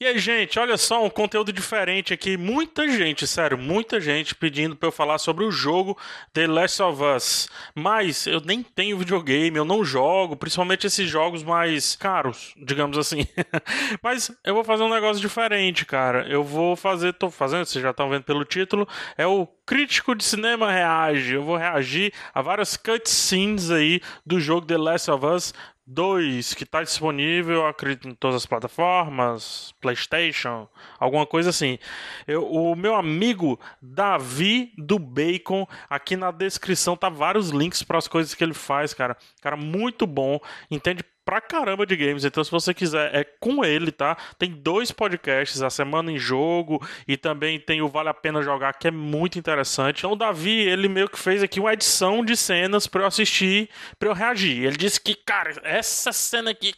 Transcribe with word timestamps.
E 0.00 0.06
aí, 0.06 0.18
gente, 0.18 0.58
olha 0.58 0.76
só 0.76 1.04
um 1.04 1.08
conteúdo 1.08 1.52
diferente 1.52 2.12
aqui. 2.12 2.36
Muita 2.36 2.88
gente, 2.88 3.28
sério, 3.28 3.56
muita 3.56 4.00
gente 4.00 4.34
pedindo 4.34 4.74
para 4.74 4.88
eu 4.88 4.92
falar 4.92 5.18
sobre 5.18 5.44
o 5.44 5.52
jogo 5.52 5.96
The 6.32 6.48
Last 6.48 6.82
of 6.82 7.00
Us. 7.00 7.48
Mas 7.76 8.26
eu 8.26 8.40
nem 8.40 8.60
tenho 8.60 8.98
videogame, 8.98 9.56
eu 9.56 9.64
não 9.64 9.84
jogo, 9.84 10.36
principalmente 10.36 10.84
esses 10.84 11.08
jogos 11.08 11.44
mais 11.44 11.94
caros, 11.94 12.54
digamos 12.56 12.98
assim. 12.98 13.24
Mas 14.02 14.32
eu 14.42 14.52
vou 14.52 14.64
fazer 14.64 14.82
um 14.82 14.92
negócio 14.92 15.22
diferente, 15.22 15.86
cara. 15.86 16.26
Eu 16.28 16.42
vou 16.42 16.74
fazer, 16.74 17.12
tô 17.12 17.30
fazendo, 17.30 17.64
vocês 17.64 17.80
já 17.80 17.90
estão 17.90 18.10
vendo 18.10 18.24
pelo 18.24 18.44
título, 18.44 18.88
é 19.16 19.24
o 19.28 19.46
Crítico 19.64 20.14
de 20.16 20.24
Cinema 20.24 20.72
Reage. 20.72 21.34
Eu 21.34 21.44
vou 21.44 21.56
reagir 21.56 22.12
a 22.34 22.42
várias 22.42 22.76
cutscenes 22.76 23.70
aí 23.70 24.00
do 24.26 24.40
jogo 24.40 24.66
The 24.66 24.76
Last 24.76 25.08
of 25.08 25.24
Us 25.24 25.54
2, 25.86 26.54
que 26.54 26.64
está 26.64 26.82
disponível, 26.82 27.66
acredito, 27.66 28.08
em 28.08 28.14
todas 28.14 28.36
as 28.36 28.46
plataformas, 28.46 29.74
PlayStation, 29.80 30.68
alguma 30.98 31.26
coisa 31.26 31.50
assim. 31.50 31.78
Eu, 32.26 32.46
o 32.46 32.74
meu 32.74 32.94
amigo 32.94 33.60
Davi 33.82 34.72
do 34.78 34.98
Bacon, 34.98 35.66
aqui 35.88 36.16
na 36.16 36.30
descrição 36.30 36.96
tá 36.96 37.08
vários 37.08 37.50
links 37.50 37.82
para 37.82 37.98
as 37.98 38.08
coisas 38.08 38.34
que 38.34 38.42
ele 38.42 38.54
faz, 38.54 38.94
cara. 38.94 39.16
Cara, 39.42 39.56
muito 39.56 40.06
bom, 40.06 40.40
entende 40.70 41.04
pra 41.24 41.40
caramba 41.40 41.86
de 41.86 41.96
games. 41.96 42.24
Então, 42.24 42.44
se 42.44 42.50
você 42.50 42.74
quiser, 42.74 43.14
é 43.14 43.24
com 43.24 43.64
ele, 43.64 43.90
tá? 43.90 44.16
Tem 44.38 44.50
dois 44.50 44.90
podcasts, 44.90 45.62
a 45.62 45.70
Semana 45.70 46.12
em 46.12 46.18
Jogo 46.18 46.84
e 47.08 47.16
também 47.16 47.58
tem 47.58 47.80
o 47.80 47.88
Vale 47.88 48.08
a 48.08 48.14
Pena 48.14 48.42
Jogar, 48.42 48.74
que 48.74 48.88
é 48.88 48.90
muito 48.90 49.38
interessante. 49.38 49.98
Então, 49.98 50.12
o 50.12 50.16
Davi, 50.16 50.60
ele 50.60 50.88
meio 50.88 51.08
que 51.08 51.18
fez 51.18 51.42
aqui 51.42 51.60
uma 51.60 51.72
edição 51.72 52.24
de 52.24 52.36
cenas 52.36 52.86
pra 52.86 53.02
eu 53.02 53.06
assistir, 53.06 53.68
pra 53.98 54.08
eu 54.08 54.12
reagir. 54.12 54.64
Ele 54.64 54.76
disse 54.76 55.00
que, 55.00 55.14
cara, 55.14 55.52
essa 55.62 56.12
cena 56.12 56.50
aqui. 56.50 56.74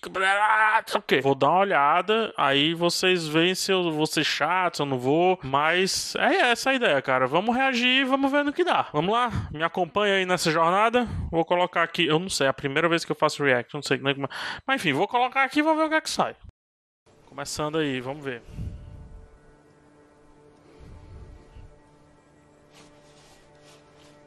Ok, 0.95 1.21
vou 1.21 1.35
dar 1.35 1.49
uma 1.49 1.61
olhada, 1.61 2.33
aí 2.37 2.75
vocês 2.75 3.27
veem 3.27 3.55
se 3.55 3.73
eu 3.73 3.91
vou 3.91 4.07
ser 4.07 4.25
chato, 4.25 4.77
se 4.77 4.83
eu 4.83 4.87
não 4.87 4.99
vou. 4.99 5.39
Mas 5.43 6.15
é 6.17 6.51
essa 6.51 6.71
a 6.71 6.75
ideia, 6.75 7.01
cara. 7.03 7.27
Vamos 7.27 7.55
reagir 7.55 8.03
e 8.03 8.05
vamos 8.05 8.31
ver 8.31 8.45
no 8.45 8.53
que 8.53 8.65
dá. 8.65 8.87
Vamos 8.93 9.13
lá, 9.13 9.31
me 9.51 9.63
acompanha 9.63 10.15
aí 10.15 10.27
nessa 10.27 10.51
jornada. 10.51 11.09
Vou 11.31 11.45
colocar 11.45 11.83
aqui, 11.83 12.07
eu 12.07 12.19
não 12.19 12.29
sei, 12.29 12.47
é 12.47 12.51
a 12.51 12.55
primeira 12.55 12.89
vez 12.89 13.05
que 13.05 13.13
eu 13.13 13.17
faço 13.17 13.43
react, 13.43 13.75
não 13.75 13.83
sei 13.83 13.99
como 13.99 14.09
é 14.09 14.15
mas 14.67 14.81
enfim, 14.81 14.93
vou 14.93 15.07
colocar 15.09 15.45
aqui 15.45 15.59
e 15.61 15.63
vou 15.63 15.77
ver 15.77 15.85
o 15.85 15.89
que 15.89 15.95
é 15.95 16.01
que 16.01 16.11
sai. 16.11 16.37
Começando 17.27 17.79
aí, 17.79 18.01
vamos 18.01 18.25
ver. 18.25 18.43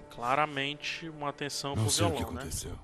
Claramente 0.09 1.07
uma 1.09 1.29
atenção 1.29 1.75
Não 1.75 1.83
pro 1.83 1.91
sei 1.91 2.05
violão, 2.07 2.21
o 2.21 2.25
que 2.27 2.33
né? 2.33 2.39
aconteceu. 2.41 2.75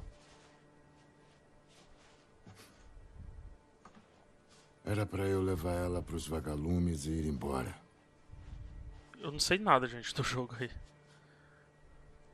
Era 4.86 5.06
pra 5.06 5.24
eu 5.24 5.42
levar 5.42 5.74
ela 5.74 6.02
pros 6.02 6.28
vagalumes 6.28 7.06
e 7.06 7.10
ir 7.12 7.26
embora. 7.26 7.76
Eu 9.20 9.32
não 9.32 9.40
sei 9.40 9.58
nada, 9.58 9.88
gente, 9.88 10.14
do 10.14 10.24
jogo 10.24 10.56
aí. 10.60 10.70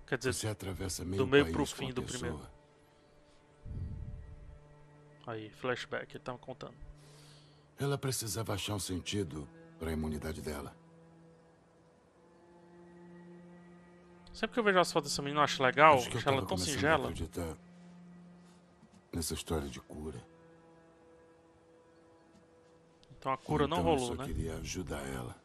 Quer 0.05 0.17
dizer, 0.17 0.33
Você 0.33 0.47
atravessa 0.49 1.05
meio 1.05 1.23
do 1.23 1.27
meio 1.27 1.49
pro 1.53 1.65
fim 1.65 1.93
do 1.93 2.03
pessoa. 2.03 2.19
primeiro. 2.19 2.49
Aí, 5.27 5.49
flashback, 5.51 6.15
ele 6.15 6.23
tava 6.23 6.37
contando. 6.37 6.75
Ela 7.79 7.97
precisava 7.97 8.53
achar 8.53 8.75
um 8.75 8.79
sentido 8.79 9.47
pra 9.79 9.91
imunidade 9.91 10.41
dela. 10.41 10.75
Sempre 14.33 14.53
que 14.53 14.59
eu 14.59 14.63
vejo 14.63 14.79
as 14.79 14.91
fotos 14.91 15.11
dessa 15.11 15.21
menina, 15.21 15.41
eu 15.41 15.43
acho 15.43 15.61
legal, 15.61 15.95
Acho 15.95 16.09
que 16.09 16.15
eu 16.15 16.19
acho 16.19 16.29
ela 16.29 16.45
tão 16.45 16.57
singela. 16.57 17.09
acreditar 17.09 17.57
nessa 19.13 19.33
história 19.33 19.67
de 19.67 19.79
cura. 19.81 20.21
Então 23.17 23.31
a 23.31 23.37
cura 23.37 23.67
não 23.67 23.77
então 23.79 23.91
eu 23.91 23.95
rolou, 23.97 24.15
só 24.15 24.21
né? 24.21 24.25
queria 24.25 24.55
ajudar 24.57 25.05
ela. 25.07 25.35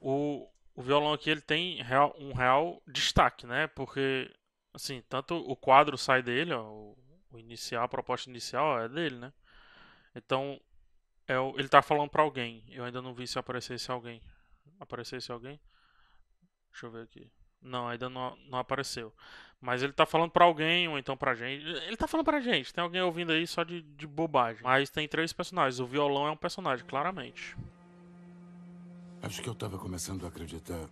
o, 0.00 0.48
o 0.74 0.82
violão 0.82 1.12
aqui 1.12 1.28
ele 1.28 1.40
tem 1.40 1.82
real- 1.82 2.14
um 2.18 2.32
real 2.32 2.80
destaque, 2.86 3.44
né? 3.46 3.66
Porque, 3.66 4.30
assim, 4.72 5.02
tanto 5.08 5.34
o 5.34 5.56
quadro 5.56 5.98
sai 5.98 6.22
dele, 6.22 6.52
ó, 6.54 6.62
o, 6.64 6.96
o 7.30 7.38
inicial, 7.38 7.84
a 7.84 7.88
proposta 7.88 8.28
inicial 8.30 8.80
é 8.80 8.88
dele, 8.88 9.16
né? 9.16 9.32
Então, 10.14 10.60
é 11.26 11.38
o- 11.38 11.54
ele 11.58 11.68
tá 11.68 11.82
falando 11.82 12.10
pra 12.10 12.22
alguém. 12.22 12.64
Eu 12.68 12.84
ainda 12.84 13.02
não 13.02 13.14
vi 13.14 13.26
se 13.26 13.38
aparecesse 13.38 13.90
alguém. 13.90 14.20
Aparecesse 14.80 15.30
alguém? 15.32 15.60
Deixa 16.70 16.86
eu 16.86 16.90
ver 16.90 17.02
aqui. 17.02 17.30
Não, 17.60 17.88
ainda 17.88 18.08
não, 18.08 18.36
não 18.48 18.58
apareceu. 18.58 19.12
Mas 19.60 19.82
ele 19.82 19.92
tá 19.92 20.04
falando 20.06 20.30
pra 20.30 20.44
alguém, 20.44 20.86
ou 20.86 20.98
então 20.98 21.16
pra 21.16 21.34
gente. 21.34 21.64
Ele 21.66 21.96
tá 21.96 22.06
falando 22.06 22.26
pra 22.26 22.40
gente. 22.40 22.72
Tem 22.72 22.82
alguém 22.84 23.00
ouvindo 23.00 23.32
aí 23.32 23.46
só 23.46 23.64
de, 23.64 23.80
de 23.82 24.06
bobagem. 24.06 24.62
Mas 24.62 24.90
tem 24.90 25.08
três 25.08 25.32
personagens. 25.32 25.80
O 25.80 25.86
violão 25.86 26.26
é 26.26 26.30
um 26.30 26.36
personagem, 26.36 26.84
claramente. 26.86 27.56
Acho 29.22 29.42
que 29.42 29.48
eu 29.48 29.54
tava 29.54 29.78
começando 29.78 30.24
a 30.24 30.28
acreditar 30.28 30.88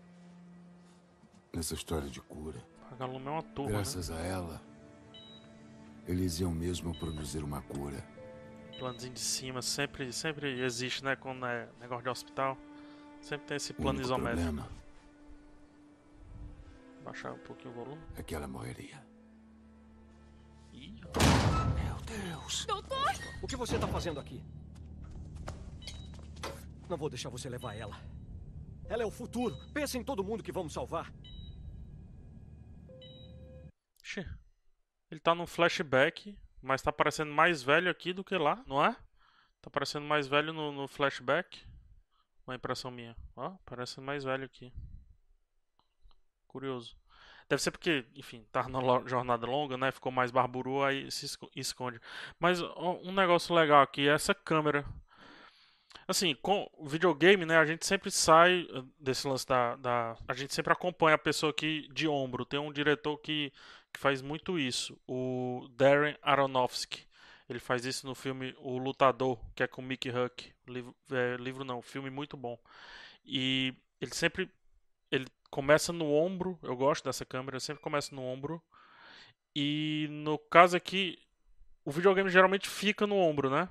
nessa 1.52 1.74
história 1.74 2.08
de 2.08 2.20
cura. 2.22 2.58
Vagalume 2.90 3.26
é 3.26 3.30
uma 3.30 3.42
turma, 3.42 3.70
né? 3.70 3.76
Graças 3.76 4.10
a 4.10 4.18
ela, 4.20 4.60
eles 6.06 6.40
iam 6.40 6.50
mesmo 6.52 6.94
produzir 6.98 7.42
uma 7.42 7.62
cura. 7.62 8.04
planozinho 8.78 9.14
de 9.14 9.20
cima 9.20 9.62
sempre, 9.62 10.12
sempre 10.12 10.60
existe, 10.62 11.04
né? 11.04 11.16
Quando 11.16 11.46
é 11.46 11.68
negócio 11.80 12.04
de 12.04 12.10
hospital. 12.10 12.58
Sempre 13.20 13.46
tem 13.46 13.56
esse 13.56 13.72
plano 13.72 14.00
isométrico. 14.02 14.42
problema 14.42 14.68
Baixar 17.02 17.32
um 17.32 17.38
pouquinho 17.38 17.70
o 17.70 17.74
volume. 17.74 18.02
é 18.16 18.22
que 18.22 18.34
ela 18.34 18.46
morreria. 18.46 19.02
Ih, 20.72 21.00
Meu 21.74 21.96
Deus! 22.04 22.64
Doutor! 22.66 23.12
O 23.42 23.46
que 23.46 23.56
você 23.56 23.78
tá 23.78 23.86
fazendo 23.86 24.18
aqui? 24.20 24.42
Não 26.88 26.96
vou 26.96 27.08
deixar 27.08 27.28
você 27.28 27.48
levar 27.48 27.74
ela. 27.74 27.98
Ela 28.86 29.02
é 29.02 29.06
o 29.06 29.10
futuro. 29.10 29.56
Pensa 29.72 29.96
em 29.96 30.04
todo 30.04 30.24
mundo 30.24 30.42
que 30.42 30.52
vamos 30.52 30.72
salvar. 30.72 31.12
Oxi. 34.00 34.26
Ele 35.14 35.20
tá 35.20 35.32
num 35.32 35.46
flashback, 35.46 36.36
mas 36.60 36.82
tá 36.82 36.90
parecendo 36.90 37.32
mais 37.32 37.62
velho 37.62 37.88
aqui 37.88 38.12
do 38.12 38.24
que 38.24 38.36
lá, 38.36 38.60
não 38.66 38.84
é? 38.84 38.96
Tá 39.62 39.70
parecendo 39.70 40.04
mais 40.04 40.26
velho 40.26 40.52
no, 40.52 40.72
no 40.72 40.88
flashback. 40.88 41.64
Uma 42.44 42.56
impressão 42.56 42.90
minha. 42.90 43.16
Ó, 43.36 43.50
parecendo 43.64 44.04
mais 44.04 44.24
velho 44.24 44.44
aqui. 44.44 44.72
Curioso. 46.48 46.96
Deve 47.48 47.62
ser 47.62 47.70
porque, 47.70 48.04
enfim, 48.16 48.44
tá 48.50 48.68
na 48.68 48.80
jornada 49.06 49.46
longa, 49.46 49.76
né? 49.76 49.92
Ficou 49.92 50.10
mais 50.10 50.32
barburu, 50.32 50.82
aí 50.82 51.08
se 51.12 51.26
esco- 51.26 51.50
esconde. 51.54 52.00
Mas 52.40 52.60
ó, 52.60 52.98
um 53.04 53.12
negócio 53.12 53.54
legal 53.54 53.82
aqui 53.82 54.08
é 54.08 54.14
essa 54.14 54.34
câmera. 54.34 54.84
Assim, 56.08 56.34
com 56.34 56.68
videogame, 56.82 57.46
né? 57.46 57.56
A 57.56 57.64
gente 57.64 57.86
sempre 57.86 58.10
sai 58.10 58.66
eh, 58.68 58.82
desse 58.98 59.28
lance 59.28 59.46
da, 59.46 59.76
da. 59.76 60.16
A 60.26 60.34
gente 60.34 60.52
sempre 60.52 60.72
acompanha 60.72 61.14
a 61.14 61.18
pessoa 61.18 61.50
aqui 61.50 61.88
de 61.92 62.08
ombro. 62.08 62.44
Tem 62.44 62.58
um 62.58 62.72
diretor 62.72 63.16
que, 63.18 63.52
que 63.94 64.00
faz 64.00 64.20
muito 64.20 64.58
isso, 64.58 64.98
o 65.06 65.68
Darren 65.70 66.16
Aronofsky. 66.20 67.06
Ele 67.48 67.60
faz 67.60 67.84
isso 67.84 68.06
no 68.06 68.14
filme 68.14 68.54
O 68.58 68.76
Lutador, 68.76 69.38
que 69.54 69.62
é 69.62 69.66
com 69.66 69.80
Mickey 69.80 70.10
Huck. 70.10 70.52
Livro, 70.66 70.94
é, 71.12 71.36
livro 71.38 71.64
não, 71.64 71.80
filme 71.80 72.10
muito 72.10 72.36
bom. 72.36 72.58
E 73.24 73.72
ele 74.00 74.12
sempre 74.14 74.50
ele 75.10 75.26
começa 75.50 75.92
no 75.92 76.12
ombro. 76.12 76.58
Eu 76.62 76.74
gosto 76.74 77.04
dessa 77.04 77.24
câmera, 77.24 77.60
sempre 77.60 77.82
começa 77.82 78.14
no 78.14 78.22
ombro. 78.22 78.60
E 79.54 80.08
no 80.10 80.38
caso 80.38 80.76
aqui, 80.76 81.18
o 81.84 81.92
videogame 81.92 82.30
geralmente 82.30 82.68
fica 82.68 83.06
no 83.06 83.16
ombro, 83.16 83.48
né? 83.48 83.68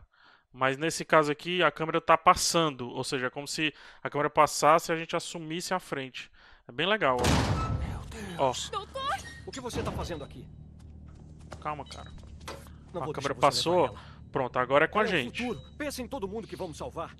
Mas 0.51 0.77
nesse 0.77 1.03
caso 1.03 1.31
aqui, 1.31 1.61
a 1.63 1.71
câmera 1.71 1.99
tá 1.99 2.15
passando, 2.15 2.87
ou 2.89 3.03
seja, 3.03 3.25
é 3.25 3.29
como 3.29 3.47
se 3.47 3.73
a 4.03 4.09
câmera 4.09 4.29
passasse 4.29 4.91
e 4.91 4.93
a 4.93 4.97
gente 4.97 5.15
assumisse 5.15 5.73
a 5.73 5.79
frente. 5.79 6.31
É 6.67 6.71
bem 6.71 6.85
legal. 6.85 7.17
ó. 7.19 7.87
Meu 7.87 7.99
Deus! 8.05 8.69
Ó, 8.69 8.71
Doutor! 8.71 9.12
O 9.53 9.61
que 9.61 9.61
você 9.61 9.83
tá 9.83 9.91
fazendo 9.91 10.23
aqui? 10.23 10.47
calma, 11.61 11.85
cara. 11.85 12.11
Não 12.91 13.03
A 13.03 13.13
câmera 13.13 13.35
passou. 13.35 13.95
Pronto, 14.31 14.57
agora 14.57 14.85
é 14.85 14.87
com 14.87 14.97
a 14.97 15.03
é 15.03 15.05
gente. 15.05 15.43
futuro. 15.43 15.61
Pensa 15.77 16.01
em 16.01 16.07
todo 16.07 16.27
mundo 16.27 16.47
que 16.47 16.55
vamos 16.55 16.75
salvar. 16.75 17.15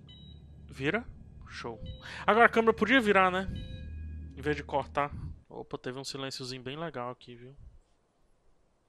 Vira. 0.68 1.06
Show. 1.48 1.80
Agora 2.26 2.48
a 2.48 2.50
câmera 2.50 2.74
podia 2.74 3.00
virar, 3.00 3.30
né? 3.30 3.48
Em 4.36 4.42
vez 4.42 4.56
de 4.56 4.64
cortar. 4.64 5.12
Opa, 5.48 5.78
teve 5.78 6.00
um 6.00 6.04
silênciozinho 6.04 6.64
bem 6.64 6.76
legal 6.76 7.12
aqui, 7.12 7.36
viu? 7.36 7.56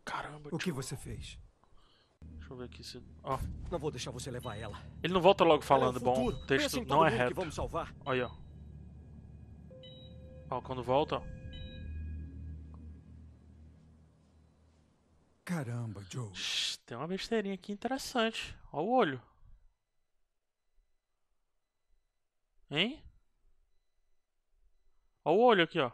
Caramba, 0.06 0.48
O 0.50 0.56
que 0.56 0.64
tio. 0.64 0.74
você 0.74 0.96
fez? 0.96 1.38
Deixa 2.22 2.50
eu 2.50 2.56
ver 2.56 2.64
aqui 2.64 2.82
se. 2.82 3.02
Ó, 3.22 3.38
Não 3.70 3.78
vou 3.78 3.90
deixar 3.90 4.10
você 4.10 4.30
levar 4.30 4.56
ela. 4.56 4.80
ele 5.02 5.12
não 5.12 5.20
volta 5.20 5.44
logo 5.44 5.62
é 5.62 5.66
falando, 5.66 6.00
bom. 6.00 6.14
futuro. 6.14 6.36
O 6.38 6.46
texto 6.46 6.82
não 6.86 7.04
é 7.04 7.10
que 7.10 7.16
reto. 7.18 7.42
Olha, 8.06 8.26
ó. 8.26 8.30
Ó, 10.48 10.60
quando 10.62 10.82
volta, 10.82 11.16
ó. 11.16 11.43
Caramba, 15.44 16.02
Joe. 16.10 16.32
Tem 16.86 16.96
uma 16.96 17.06
besteirinha 17.06 17.54
aqui 17.54 17.72
interessante. 17.72 18.56
Ó 18.72 18.82
o 18.82 18.90
olho. 18.90 19.20
Hein? 22.70 23.02
Ó 25.24 25.34
o 25.34 25.40
olho 25.40 25.64
aqui, 25.64 25.78
ó. 25.78 25.90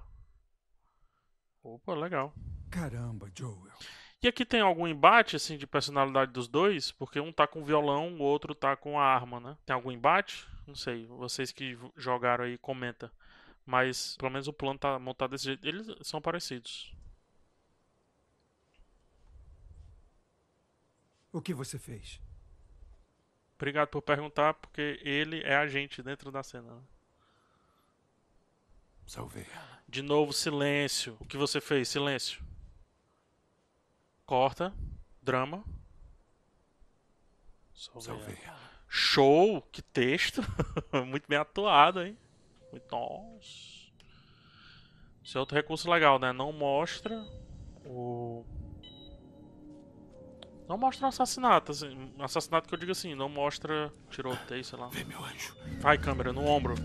Opa, 1.62 1.94
legal. 1.94 2.32
Caramba, 2.70 3.30
Joel. 3.36 3.72
E 4.22 4.28
aqui 4.28 4.44
tem 4.44 4.60
algum 4.60 4.86
embate, 4.86 5.34
assim, 5.34 5.56
de 5.56 5.66
personalidade 5.66 6.32
dos 6.32 6.46
dois? 6.46 6.92
Porque 6.92 7.18
um 7.18 7.32
tá 7.32 7.46
com 7.46 7.64
violão, 7.64 8.14
o 8.18 8.22
outro 8.22 8.54
tá 8.54 8.76
com 8.76 8.98
a 9.00 9.04
arma, 9.04 9.40
né? 9.40 9.56
Tem 9.66 9.74
algum 9.74 9.90
embate? 9.90 10.46
Não 10.66 10.74
sei. 10.74 11.06
Vocês 11.06 11.50
que 11.50 11.76
jogaram 11.96 12.44
aí, 12.44 12.56
comenta. 12.58 13.10
Mas, 13.66 14.16
pelo 14.16 14.30
menos 14.30 14.46
o 14.46 14.52
plano 14.52 14.78
tá 14.78 14.98
montado 14.98 15.30
desse 15.30 15.44
jeito. 15.44 15.66
Eles 15.66 15.86
são 16.02 16.20
parecidos. 16.20 16.94
O 21.32 21.40
que 21.40 21.54
você 21.54 21.78
fez? 21.78 22.20
Obrigado 23.56 23.88
por 23.88 24.02
perguntar, 24.02 24.54
porque 24.54 24.98
ele 25.02 25.42
é 25.42 25.54
a 25.54 25.66
gente 25.66 26.02
dentro 26.02 26.32
da 26.32 26.42
cena. 26.42 26.74
né? 26.74 26.82
Salvei. 29.06 29.46
De 29.88 30.02
novo, 30.02 30.32
silêncio. 30.32 31.16
O 31.20 31.24
que 31.26 31.36
você 31.36 31.60
fez? 31.60 31.88
Silêncio. 31.88 32.42
Corta. 34.24 34.72
Drama. 35.20 35.64
Salvei. 37.74 38.02
Salvei. 38.02 38.38
Show! 38.88 39.62
Que 39.70 39.82
texto! 39.82 40.42
Muito 41.06 41.28
bem 41.28 41.38
atuado, 41.38 42.02
hein? 42.02 42.16
Muito... 42.70 42.90
Nossa. 42.90 43.90
Esse 45.24 45.36
é 45.36 45.40
outro 45.40 45.56
recurso 45.56 45.90
legal, 45.90 46.18
né? 46.18 46.32
Não 46.32 46.52
mostra 46.52 47.20
o. 47.84 48.44
Não 50.70 50.78
mostra 50.78 51.06
o 51.06 51.08
assassinato. 51.08 51.72
Assim, 51.72 52.14
assassinato 52.20 52.68
que 52.68 52.74
eu 52.76 52.78
digo 52.78 52.92
assim, 52.92 53.12
não 53.16 53.28
mostra 53.28 53.92
tiroteio, 54.08 54.64
sei 54.64 54.78
lá. 54.78 54.86
Vem, 54.86 55.04
meu 55.04 55.18
anjo. 55.24 55.56
Vai, 55.80 55.98
câmera, 55.98 56.32
no 56.32 56.46
ombro. 56.46 56.76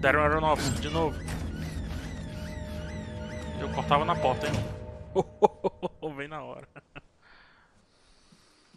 Darren 0.00 0.20
Aronofsky, 0.22 0.80
de 0.80 0.90
novo. 0.90 1.16
Eu 3.60 3.72
cortava 3.72 4.04
na 4.04 4.16
porta, 4.16 4.48
hein? 4.48 4.52
Bem 6.16 6.26
na 6.26 6.42
hora. 6.42 6.68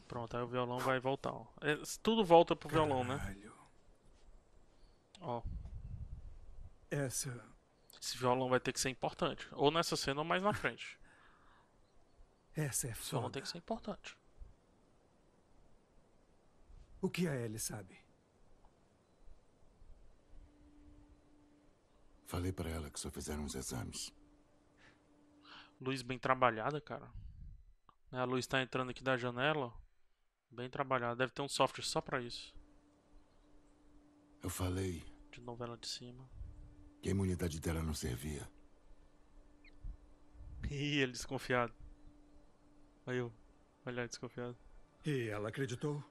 Pronto, 0.07 0.38
aí 0.38 0.44
o 0.44 0.47
violão 0.47 0.77
vai 0.77 0.99
voltar. 0.99 1.33
Ó. 1.33 1.47
É, 1.59 1.75
tudo 2.03 2.23
volta 2.23 2.56
pro 2.56 2.69
violão, 2.69 3.03
né? 3.03 3.17
Caralho. 3.17 3.53
Ó, 5.19 5.41
Essa. 6.91 7.44
esse 7.99 8.15
violão 8.19 8.49
vai 8.49 8.59
ter 8.59 8.71
que 8.71 8.79
ser 8.79 8.91
importante. 8.91 9.47
Ou 9.53 9.71
nessa 9.71 9.95
cena 9.95 10.21
ou 10.21 10.25
mais 10.25 10.44
na 10.44 10.53
frente. 10.53 10.95
Essa 12.56 12.85
é 12.85 12.91
Esse 12.91 13.09
violão 13.09 13.29
foda. 13.29 13.33
tem 13.33 13.41
que 13.41 13.49
ser 13.49 13.57
importante. 13.57 14.15
O 17.03 17.09
que 17.09 17.27
a 17.27 17.35
Ellie 17.35 17.59
sabe? 17.59 17.97
Falei 22.25 22.51
pra 22.51 22.69
ela 22.69 22.89
que 22.89 23.00
só 23.00 23.11
fizeram 23.11 23.44
os 23.45 23.55
exames. 23.55 24.13
Luz 25.79 26.01
bem 26.01 26.17
trabalhada, 26.17 26.79
cara. 26.79 27.11
Né, 28.11 28.19
A 28.19 28.23
luz 28.23 28.47
tá 28.47 28.61
entrando 28.61 28.89
aqui 28.91 29.03
da 29.03 29.17
janela. 29.17 29.73
Bem 30.50 30.69
trabalhada. 30.69 31.15
Deve 31.17 31.33
ter 31.33 31.41
um 31.41 31.50
software 31.50 31.83
só 31.83 32.00
pra 32.00 32.21
isso. 32.21 32.55
Eu 34.41 34.49
falei 34.49 35.03
De 35.31 35.41
novela 35.41 35.77
de 35.77 35.88
cima. 35.88 36.29
que 37.01 37.09
a 37.09 37.11
imunidade 37.11 37.59
dela 37.59 37.83
não 37.83 37.94
servia. 37.94 38.49
Ih, 40.71 40.99
ele 41.01 41.11
desconfiado. 41.11 41.73
Aí 43.06 43.17
eu. 43.17 43.31
Olhar 43.85 44.07
desconfiado. 44.07 44.57
E 45.06 45.27
ela 45.27 45.49
acreditou? 45.49 46.01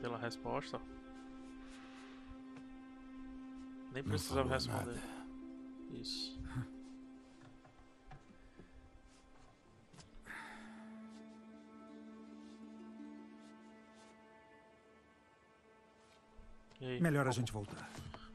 Pela 0.00 0.18
resposta. 0.18 0.80
Nem 3.92 4.02
precisava 4.02 4.48
responder. 4.48 4.86
nada. 4.86 5.00
Isso. 5.90 6.38
Aí? 16.80 17.00
Melhor 17.00 17.26
a 17.26 17.30
gente 17.30 17.52
voltar. 17.52 17.90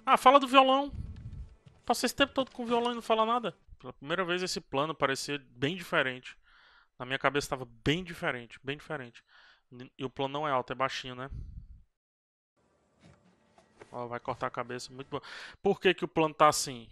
Ah, 0.06 0.18
fala 0.18 0.40
do 0.40 0.48
violão. 0.48 0.92
Passei 1.86 2.08
esse 2.08 2.16
tempo 2.16 2.34
todo 2.34 2.52
com 2.52 2.64
o 2.64 2.66
violão 2.66 2.92
e 2.92 2.96
não 2.96 3.02
fala 3.02 3.26
nada. 3.26 3.56
Pela 3.80 3.94
primeira 3.94 4.24
vez 4.24 4.42
esse 4.42 4.62
plano 4.62 4.96
parecia 4.96 5.42
bem 5.50 5.76
diferente. 5.76 6.38
Na 6.98 7.06
minha 7.06 7.20
cabeça 7.20 7.46
estava 7.46 7.68
bem 7.84 8.04
diferente, 8.04 8.60
bem 8.64 8.78
diferente. 8.78 9.24
E 9.98 10.06
o 10.06 10.10
plano 10.10 10.34
não 10.34 10.48
é 10.48 10.52
alto, 10.52 10.72
é 10.72 10.76
baixinho, 10.76 11.16
né? 11.16 11.30
Ó, 13.94 14.08
vai 14.08 14.20
cortar 14.20 14.48
a 14.48 14.52
cabeça, 14.52 14.92
muito 14.92 15.08
bom. 15.08 15.22
Por 15.62 15.80
que, 15.80 15.94
que 15.94 16.04
o 16.04 16.08
plano 16.08 16.34
tá 16.34 16.48
assim? 16.48 16.90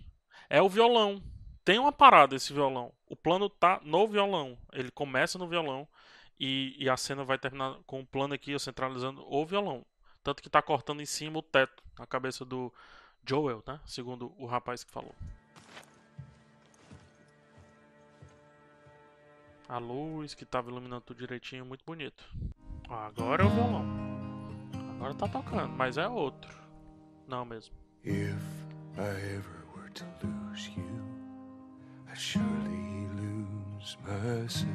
É 0.48 0.62
o 0.62 0.70
violão. 0.70 1.22
Tem 1.66 1.80
uma 1.80 1.92
parada 1.92 2.36
esse 2.36 2.54
violão. 2.54 2.94
O 3.08 3.16
plano 3.16 3.50
tá 3.50 3.82
no 3.84 4.08
violão. 4.08 4.56
Ele 4.72 4.92
começa 4.92 5.40
no 5.40 5.48
violão 5.48 5.88
e, 6.40 6.76
e 6.78 6.88
a 6.88 6.96
cena 6.96 7.24
vai 7.24 7.40
terminar 7.40 7.78
com 7.88 8.02
o 8.02 8.06
plano 8.06 8.36
aqui, 8.36 8.58
centralizando 8.60 9.26
o 9.28 9.46
violão. 9.46 9.84
Tanto 10.24 10.44
que 10.44 10.50
tá 10.50 10.62
cortando 10.62 11.02
em 11.02 11.06
cima 11.06 11.40
o 11.40 11.42
teto, 11.42 11.84
a 11.98 12.06
cabeça 12.06 12.46
do 12.46 12.72
Joel, 13.28 13.64
né? 13.66 13.80
Segundo 13.86 14.32
o 14.38 14.46
rapaz 14.46 14.84
que 14.84 14.92
falou. 14.92 15.16
A 19.68 19.80
luz 19.80 20.36
que 20.36 20.46
tava 20.46 20.70
iluminando 20.70 21.02
tudo 21.02 21.18
direitinho, 21.18 21.66
muito 21.66 21.84
bonito. 21.84 22.24
Agora 22.88 23.42
é 23.42 23.46
o 23.46 23.50
violão. 23.50 23.86
Agora 24.96 25.16
tá 25.16 25.28
tocando, 25.28 25.70
mas 25.70 25.98
é 25.98 26.08
outro. 26.08 26.61
Não 27.32 27.46
mesmo. 27.46 27.74
If 28.04 28.36
I 28.98 29.36
ever 29.38 29.64
were 29.74 29.90
to 29.94 30.04
lose 30.22 30.70
you, 30.76 30.84
I 32.12 32.14
surely 32.14 33.08
lose 33.16 33.98
myself. 34.06 34.68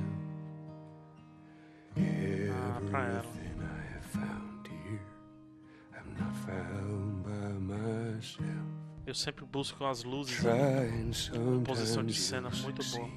pra 2.91 3.05
ela. 3.09 3.19
Everything 3.19 3.61
I 3.61 3.95
have 3.95 4.07
found 4.07 4.69
here, 4.71 5.03
I'm 5.93 6.15
not 6.19 6.35
found 6.47 7.25
by 7.25 7.59
myself. 7.61 8.67
Eu 9.07 9.15
sempre 9.15 9.45
busco 9.45 9.85
as 9.85 10.03
luzes. 10.03 10.39
Trying 10.39 11.13
Composição 11.39 12.03
de 12.03 12.15
cena 12.15 12.49
muito 12.63 12.83
boa. 12.91 13.11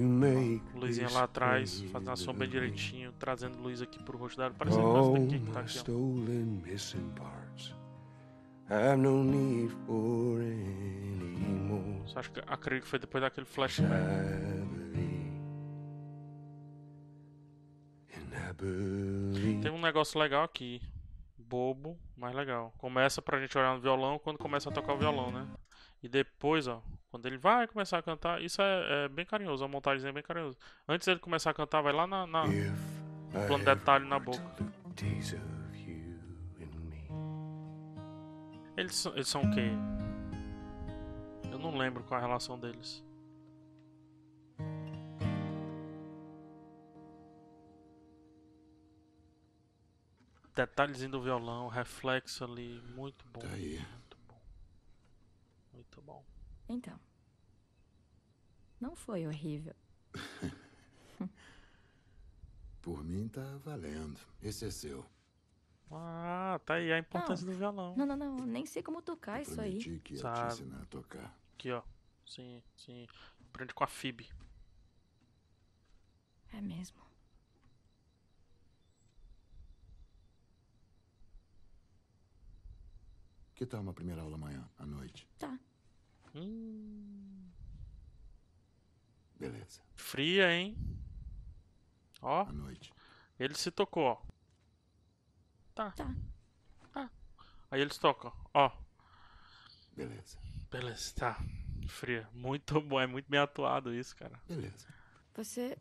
make 0.00 0.62
Luzinha 0.74 1.08
lá 1.10 1.22
atrás, 1.22 1.82
fazendo 1.92 2.10
a 2.10 2.16
sombra 2.16 2.48
direitinho, 2.48 3.12
trazendo 3.12 3.58
luz 3.58 3.80
aqui 3.80 4.02
pro 4.02 4.18
rosto 4.18 4.38
dela. 4.38 4.52
Parecendo 4.58 4.84
All 4.84 5.16
essa 5.16 5.24
daqui 5.24 5.38
que 5.38 5.52
tá 5.52 5.60
my 5.60 5.66
aqui, 5.66 5.78
ó. 5.78 5.82
I've 8.70 8.96
no 8.98 9.22
need 9.24 9.70
for 9.86 10.40
any 10.40 11.54
more. 11.66 12.02
Só 12.06 12.18
acho 12.20 12.30
que 12.32 12.40
acredito 12.46 12.84
que 12.84 12.90
foi 12.90 12.98
depois 12.98 13.22
daquele 13.22 13.46
flashback. 13.46 13.94
I 13.94 14.64
believe. 14.66 15.32
And 18.14 18.50
I 18.50 18.52
believe. 18.52 19.62
Tem 19.62 19.70
um 19.70 19.80
negócio 19.80 20.18
legal 20.20 20.42
aqui. 20.44 20.80
Bobo, 21.36 21.98
mas 22.14 22.34
legal. 22.34 22.74
Começa 22.76 23.22
pra 23.22 23.40
gente 23.40 23.56
olhar 23.56 23.74
no 23.74 23.80
violão 23.80 24.18
quando 24.18 24.36
começa 24.38 24.68
a 24.68 24.72
tocar 24.72 24.92
o 24.92 24.98
violão, 24.98 25.30
né? 25.32 25.46
E 26.02 26.08
depois, 26.08 26.66
ó, 26.68 26.82
quando 27.10 27.24
ele 27.26 27.38
vai 27.38 27.66
começar 27.66 27.96
a 27.98 28.02
cantar, 28.02 28.42
isso 28.42 28.60
é, 28.60 29.04
é 29.04 29.08
bem 29.08 29.24
carinhoso, 29.24 29.64
a 29.64 29.68
montagem 29.68 30.06
é 30.08 30.12
bem 30.12 30.22
carinhosa. 30.22 30.58
Antes 30.86 31.06
dele 31.06 31.20
começar 31.20 31.50
a 31.50 31.54
cantar, 31.54 31.80
vai 31.80 31.92
lá 31.94 32.06
na. 32.06 32.26
na- 32.26 32.44
I 32.46 33.46
plano 33.46 33.64
detalhe 33.64 34.06
na 34.06 34.18
boca. 34.18 34.42
Eles, 38.78 38.94
são- 38.94 39.12
eles 39.14 39.26
são 39.26 39.42
o 39.42 39.50
quê? 39.50 39.70
Eu 41.50 41.58
não 41.58 41.76
lembro 41.76 42.04
qual 42.04 42.18
a 42.18 42.22
relação 42.24 42.56
deles. 42.56 43.02
Detalhezinho 50.54 51.10
do 51.10 51.20
violão, 51.22 51.68
reflexo 51.68 52.44
ali, 52.44 52.80
muito 52.94 53.24
bom. 53.28 53.40
Tá 53.40 53.48
aí. 53.50 53.78
Muito 53.78 54.18
bom. 54.28 54.40
Muito 55.72 56.02
bom. 56.02 56.24
Então. 56.68 56.98
Não 58.80 58.96
foi 58.96 59.26
horrível. 59.26 59.74
Por 62.82 63.04
mim 63.04 63.28
tá 63.28 63.56
valendo. 63.64 64.18
Esse 64.42 64.66
é 64.66 64.70
seu. 64.70 65.04
Ah, 65.90 66.60
tá 66.66 66.74
aí 66.74 66.92
a 66.92 66.98
importância 66.98 67.46
do 67.46 67.52
violão. 67.52 67.94
Não, 67.96 68.04
não, 68.04 68.16
não. 68.16 68.46
Nem 68.46 68.66
sei 68.66 68.82
como 68.82 69.00
tocar 69.02 69.40
isso 69.40 69.58
aí. 69.60 69.78
Prometi 69.82 70.00
que 70.00 70.14
ia 70.14 70.20
Sabe. 70.20 70.48
te 70.48 70.54
ensinar 70.62 70.82
a 70.82 70.86
tocar. 70.86 71.34
Aqui, 71.54 71.70
ó. 71.72 71.82
Sim, 72.26 72.62
sim. 72.76 73.06
Aprende 73.48 73.72
com 73.72 73.84
a 73.84 73.86
Phoebe. 73.86 74.28
É 76.52 76.60
mesmo. 76.60 76.98
Que 83.54 83.66
tal 83.66 83.80
uma 83.80 83.92
primeira 83.92 84.22
aula 84.22 84.36
amanhã, 84.36 84.68
à 84.78 84.86
noite? 84.86 85.28
Tá. 85.38 85.58
Hum, 86.34 87.48
Beleza. 89.38 89.80
fria, 89.96 90.52
hein? 90.52 90.76
Ó, 92.22 92.42
À 92.42 92.52
noite. 92.52 92.92
ele 93.38 93.54
se 93.54 93.70
tocou, 93.70 94.04
ó. 94.04 94.22
Tá. 95.78 95.92
Tá. 96.92 97.08
Aí 97.70 97.80
eles 97.80 97.96
tocam, 97.98 98.32
ó. 98.52 98.68
Beleza. 99.94 100.36
Beleza, 100.68 101.14
tá. 101.14 101.38
Fria. 101.86 102.28
Muito 102.32 102.80
bom, 102.82 102.98
é 103.00 103.06
muito 103.06 103.30
bem 103.30 103.38
atuado 103.38 103.94
isso, 103.94 104.16
cara. 104.16 104.40
Beleza. 104.48 104.88
Você. 105.34 105.78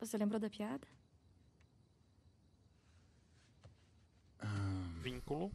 Você 0.00 0.16
lembrou 0.16 0.40
da 0.40 0.48
piada? 0.48 0.88
Vínculo. 5.02 5.52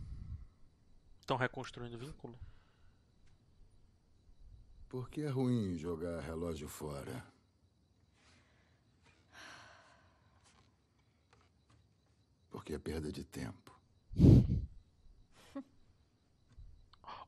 Estão 1.19 1.36
reconstruindo 1.36 1.96
o 1.96 2.00
vínculo? 2.00 2.38
Por 4.88 5.10
que 5.10 5.24
é 5.24 5.29
ruim 5.29 5.75
jogar 5.75 6.22
relógio 6.22 6.67
fora? 6.67 7.25
Porque 12.50 12.74
é 12.74 12.79
perda 12.79 13.12
de 13.12 13.24
tempo. 13.24 13.77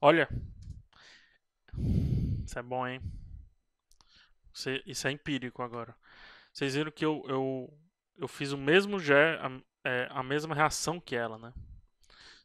Olha. 0.02 0.28
Isso 2.46 2.58
é 2.60 2.64
bom, 2.64 2.88
hein? 2.88 3.02
Isso 4.54 4.70
é, 4.70 4.82
isso 4.86 5.08
é 5.08 5.12
empírico 5.12 5.62
agora. 5.62 5.96
Vocês 6.52 6.76
viram 6.76 6.92
que 6.92 7.06
eu, 7.06 7.24
eu, 7.28 7.74
eu 8.18 8.28
fiz 8.28 8.52
o 8.52 8.58
mesmo 8.58 8.98
a, 8.98 9.90
é, 9.90 10.08
a 10.12 10.22
mesma 10.22 10.54
reação 10.54 11.00
que 11.00 11.16
ela, 11.16 11.38
né? 11.38 11.54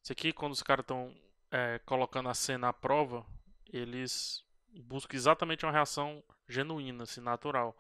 Isso 0.03 0.13
aqui, 0.13 0.33
quando 0.33 0.53
os 0.53 0.63
caras 0.63 0.85
estão 0.85 1.13
é, 1.51 1.81
colocando 1.85 2.29
a 2.29 2.35
cena 2.35 2.69
à 2.69 2.73
prova, 2.73 3.27
eles 3.73 4.45
buscam 4.85 5.17
exatamente 5.17 5.67
uma 5.67 5.73
reação 5.73 6.23
genuína, 6.49 7.03
assim, 7.03 7.21
natural. 7.21 7.77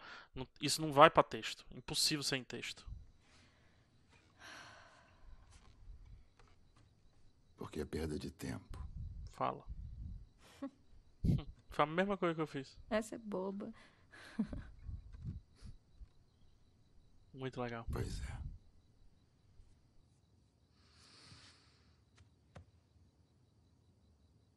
Isso 0.61 0.83
não 0.83 0.93
vai 0.93 1.09
pra 1.09 1.23
texto. 1.23 1.65
Impossível 1.71 2.23
sem 2.23 2.43
texto. 2.43 2.85
Porque 7.67 7.81
é 7.81 7.85
perda 7.85 8.17
de 8.17 8.31
tempo. 8.31 8.81
Fala. 9.33 9.67
Foi 11.69 11.85
a 11.85 11.87
mesma 11.87 12.17
coisa 12.17 12.33
que 12.33 12.41
eu 12.41 12.47
fiz. 12.47 12.79
Essa 12.89 13.17
é 13.17 13.19
boba. 13.19 13.75
Muito 17.35 17.61
legal. 17.61 17.85
Pois 17.91 18.21
é. 18.21 18.39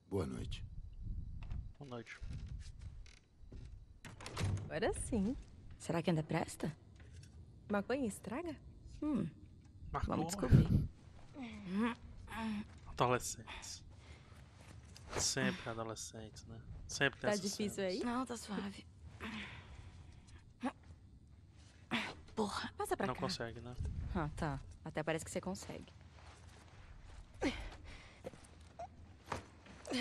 Boa 0.07 0.27
noite. 0.27 0.63
Boa 1.79 1.89
noite. 1.89 2.19
Agora 4.65 4.93
sim. 4.93 5.35
Será 5.79 6.03
que 6.03 6.11
ainda 6.11 6.21
presta? 6.21 6.71
Maconha 7.71 8.05
estraga? 8.05 8.55
Hum, 9.01 9.27
Marcou. 9.91 10.15
vamos 10.15 10.27
descobrir. 10.27 10.67
Adolescentes. 13.03 13.83
Sempre 15.17 15.69
adolescentes, 15.69 16.45
né? 16.45 16.59
Sempre 16.87 17.19
tem 17.19 17.29
Tá 17.29 17.35
difícil 17.35 17.69
cena. 17.71 17.87
aí? 17.87 18.03
Não, 18.03 18.25
tá 18.25 18.37
suave. 18.37 18.85
Porra. 22.35 22.71
Passa 22.77 22.95
pra 22.95 23.07
Não 23.07 23.13
cá. 23.15 23.19
consegue, 23.21 23.59
né? 23.59 23.75
Ah, 24.15 24.29
tá. 24.35 24.59
Até 24.85 25.03
parece 25.03 25.25
que 25.25 25.31
você 25.31 25.41
consegue. 25.41 25.91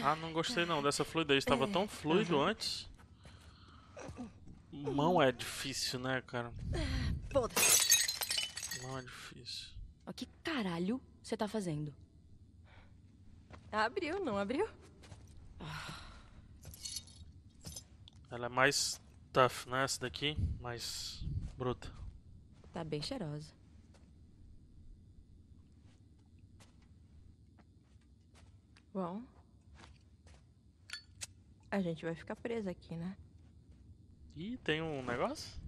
Ah, 0.02 0.14
não 0.16 0.32
gostei 0.32 0.64
não 0.64 0.82
dessa 0.82 1.04
fluidez. 1.04 1.44
Tava 1.44 1.66
tão 1.66 1.88
fluido 1.88 2.40
antes. 2.40 2.88
Mão 4.70 5.20
é 5.20 5.32
difícil, 5.32 5.98
né, 5.98 6.22
cara? 6.26 6.52
Foda-se. 7.32 8.82
Mão 8.82 8.98
é 8.98 9.02
difícil. 9.02 9.68
O 10.06 10.12
que 10.12 10.26
caralho 10.44 11.00
você 11.22 11.36
tá 11.36 11.48
fazendo? 11.48 11.92
Abriu, 13.70 14.24
não 14.24 14.38
abriu? 14.38 14.68
Ela 18.30 18.46
é 18.46 18.48
mais 18.48 19.00
tough, 19.32 19.66
né? 19.66 19.84
Essa 19.84 20.00
daqui, 20.00 20.36
mais 20.60 21.24
bruta. 21.56 21.90
Tá 22.72 22.84
bem 22.84 23.00
cheirosa. 23.00 23.52
Bom. 28.92 29.22
A 31.70 31.80
gente 31.80 32.04
vai 32.04 32.14
ficar 32.14 32.36
presa 32.36 32.70
aqui, 32.70 32.96
né? 32.96 33.16
Ih, 34.36 34.56
tem 34.58 34.80
um 34.80 35.02
negócio? 35.02 35.60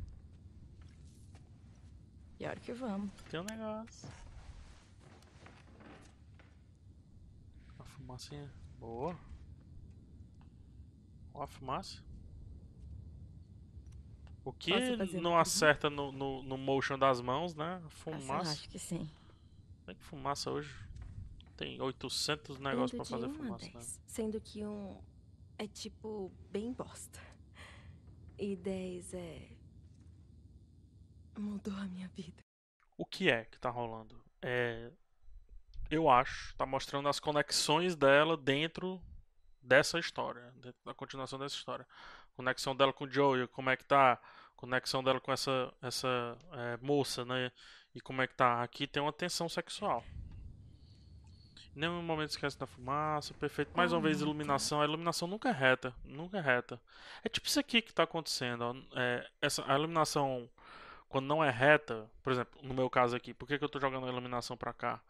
Pior 2.38 2.59
que 2.59 2.73
vamos. 2.73 3.11
Tem 3.30 3.38
um 3.38 3.45
negócio. 3.45 4.09
Uma 7.76 7.85
fumacinha. 8.11 8.50
Boa. 8.79 9.17
Ó 11.33 11.43
a 11.43 11.47
fumaça. 11.47 12.02
O 14.45 14.52
que 14.52 14.73
não 15.21 15.33
uma 15.33 15.43
acerta 15.43 15.88
no, 15.90 16.11
no, 16.11 16.43
no 16.43 16.57
motion 16.59 16.99
das 16.99 17.21
mãos, 17.21 17.55
né? 17.55 17.81
Ah, 17.85 17.90
Fumaça. 17.90 18.52
acho 18.52 18.69
que 18.69 18.79
sim. 18.79 19.09
Tem 19.85 19.95
que 19.95 20.02
fumaça 20.02 20.50
hoje. 20.50 20.75
Tem 21.57 21.81
800 21.81 22.59
negócios 22.59 22.93
pra 22.93 23.05
fazer 23.05 23.29
fumaça, 23.29 23.67
né? 23.67 23.81
Sendo 24.07 24.40
que 24.40 24.64
um 24.64 24.99
é 25.59 25.67
tipo 25.69 26.33
bem 26.50 26.73
bosta. 26.73 27.21
E 28.38 28.57
10 28.57 29.14
é. 29.14 29.50
Mudou 31.38 31.75
a 31.75 31.85
minha 31.87 32.09
vida. 32.09 32.43
O 32.97 33.05
que 33.05 33.31
é 33.31 33.45
que 33.45 33.59
tá 33.59 33.69
rolando? 33.71 34.21
É. 34.40 34.90
Eu 35.90 36.09
acho, 36.09 36.54
tá 36.54 36.64
mostrando 36.64 37.09
as 37.09 37.18
conexões 37.18 37.97
dela 37.97 38.37
dentro 38.37 39.02
dessa 39.61 39.99
história, 39.99 40.52
dentro 40.56 40.78
da 40.85 40.94
continuação 40.94 41.38
dessa 41.38 41.56
história. 41.56 41.87
Conexão 42.37 42.76
dela 42.76 42.92
com 42.92 43.04
o 43.04 43.11
Joey, 43.11 43.49
como 43.49 43.70
é 43.70 43.76
que 43.76 43.85
tá? 43.85 44.20
Conexão 44.54 45.02
dela 45.02 45.20
com 45.20 45.32
essa, 45.32 45.73
essa 45.82 46.38
é, 46.52 46.76
moça, 46.80 47.25
né? 47.25 47.50
E 47.92 48.00
como 48.00 48.23
é 48.23 48.26
que 48.28 48.35
tá? 48.35 48.62
Aqui 48.62 48.87
tem 48.87 49.02
uma 49.02 49.12
tensão 49.12 49.49
sexual. 49.49 50.04
Em 51.75 51.80
nenhum 51.80 52.02
momento 52.02 52.30
esquece 52.30 52.59
da 52.59 52.66
fumaça, 52.66 53.35
perfeito. 53.35 53.76
Mais 53.76 53.92
uma 53.92 54.00
vez, 54.00 54.20
iluminação. 54.20 54.80
A 54.80 54.85
iluminação 54.85 55.26
nunca 55.26 55.49
é 55.49 55.52
reta, 55.52 55.94
nunca 56.04 56.38
é 56.38 56.40
reta. 56.40 56.80
É 57.25 57.28
tipo 57.28 57.49
isso 57.49 57.59
aqui 57.59 57.82
que 57.82 57.92
tá 57.92 58.04
acontecendo. 58.04 58.62
ó. 58.62 58.75
É, 58.99 59.28
essa, 59.40 59.64
a 59.66 59.76
iluminação, 59.76 60.49
quando 61.09 61.26
não 61.26 61.42
é 61.42 61.50
reta, 61.50 62.09
por 62.23 62.32
exemplo, 62.32 62.61
no 62.62 62.75
meu 62.75 62.88
caso 62.88 63.16
aqui, 63.16 63.35
por 63.35 63.49
que, 63.49 63.59
que 63.59 63.64
eu 63.64 63.68
tô 63.68 63.80
jogando 63.80 64.06
a 64.06 64.11
iluminação 64.11 64.56
pra 64.56 64.73
cá? 64.73 65.00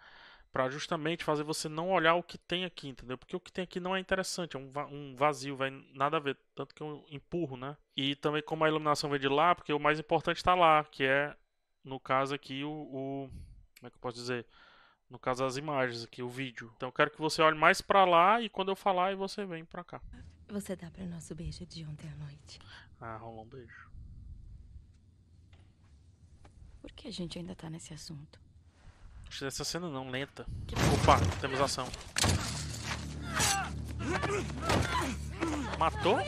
Pra 0.53 0.69
justamente 0.69 1.23
fazer 1.25 1.45
você 1.45 1.69
não 1.69 1.91
olhar 1.93 2.15
o 2.17 2.23
que 2.25 2.37
tem 2.37 2.65
aqui, 2.65 2.89
entendeu? 2.89 3.17
Porque 3.17 3.37
o 3.37 3.41
que 3.41 3.53
tem 3.53 3.63
aqui 3.65 3.79
não 3.79 3.95
é 3.95 4.01
interessante, 4.01 4.57
é 4.57 4.59
um, 4.59 4.69
va- 4.71 4.87
um 4.87 5.15
vazio, 5.15 5.57
vai 5.57 5.71
nada 5.95 6.17
a 6.17 6.21
ver. 6.21 6.37
Tanto 6.57 6.75
que 6.75 6.83
eu 6.83 7.05
empurro, 7.11 7.57
né? 7.57 7.77
E 7.97 8.17
também 8.17 8.43
como 8.43 8.65
a 8.65 8.69
iluminação 8.69 9.09
vem 9.11 9.21
de 9.21 9.29
lá, 9.29 9.55
porque 9.55 9.73
o 9.73 9.79
mais 9.79 10.01
importante 10.01 10.43
tá 10.43 10.55
lá, 10.55 10.83
que 10.85 11.05
é, 11.05 11.37
no 11.85 12.01
caso 12.01 12.35
aqui, 12.35 12.65
o, 12.65 12.71
o- 12.71 13.31
Como 13.79 13.87
é 13.87 13.91
que 13.91 13.97
eu 13.97 14.01
posso 14.01 14.17
dizer? 14.17 14.45
No 15.09 15.19
caso, 15.19 15.45
as 15.45 15.57
imagens 15.57 16.05
aqui, 16.05 16.23
o 16.23 16.29
vídeo. 16.29 16.73
Então 16.77 16.89
eu 16.89 16.93
quero 16.93 17.11
que 17.11 17.19
você 17.21 17.43
olhe 17.43 17.57
mais 17.59 17.81
pra 17.81 18.05
lá 18.05 18.41
e 18.41 18.49
quando 18.49 18.71
eu 18.71 18.77
falar, 18.77 19.07
aí 19.09 19.15
você 19.15 19.45
vem 19.45 19.65
pra 19.65 19.85
cá. 19.85 20.01
Você 20.49 20.75
dá 20.77 20.91
pra 20.91 21.05
nosso 21.07 21.35
beijo 21.35 21.65
de 21.67 21.85
ontem 21.85 22.09
à 22.09 22.17
noite. 22.17 22.59
Ah, 23.01 23.17
rolou 23.17 23.45
um 23.45 23.49
beijo. 23.49 23.89
Por 26.81 26.91
que 26.93 27.09
a 27.09 27.11
gente 27.13 27.39
ainda 27.39 27.55
tá 27.55 27.69
nesse 27.71 27.93
assunto? 27.95 28.41
Acho 29.31 29.39
que 29.39 29.45
essa 29.45 29.65
cena 29.65 29.89
não, 29.89 30.11
lenta. 30.11 30.45
Opa, 30.93 31.21
temos 31.41 31.61
ação. 31.61 31.87
Matou? 35.79 36.19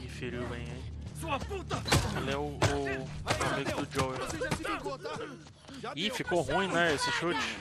Ih, 0.00 0.08
feriu 0.08 0.48
bem, 0.48 0.62
hein? 0.62 0.84
Sua 1.20 1.38
puta! 1.38 1.76
Ele 2.16 2.30
é 2.30 2.36
o, 2.38 2.46
o 2.46 2.56
amigo 3.52 3.84
do 3.84 3.92
Joel. 3.92 4.18
Ih, 5.94 6.10
ficou 6.10 6.40
ruim, 6.40 6.68
né, 6.68 6.94
esse 6.94 7.12
chute? 7.12 7.58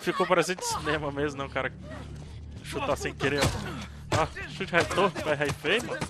Ficou 0.00 0.26
parecendo 0.26 0.60
de 0.60 0.66
cinema 0.66 1.12
mesmo, 1.12 1.38
né, 1.38 1.44
o 1.46 1.50
cara 1.50 1.72
chutar 2.64 2.96
sem 2.96 3.14
querer, 3.14 3.40
ó. 3.40 4.22
Ah, 4.22 4.48
chute 4.50 4.72
retorno, 4.72 5.14
vai 5.24 5.36
rei 5.36 5.52
feio, 5.52 5.84
mano. 5.86 6.00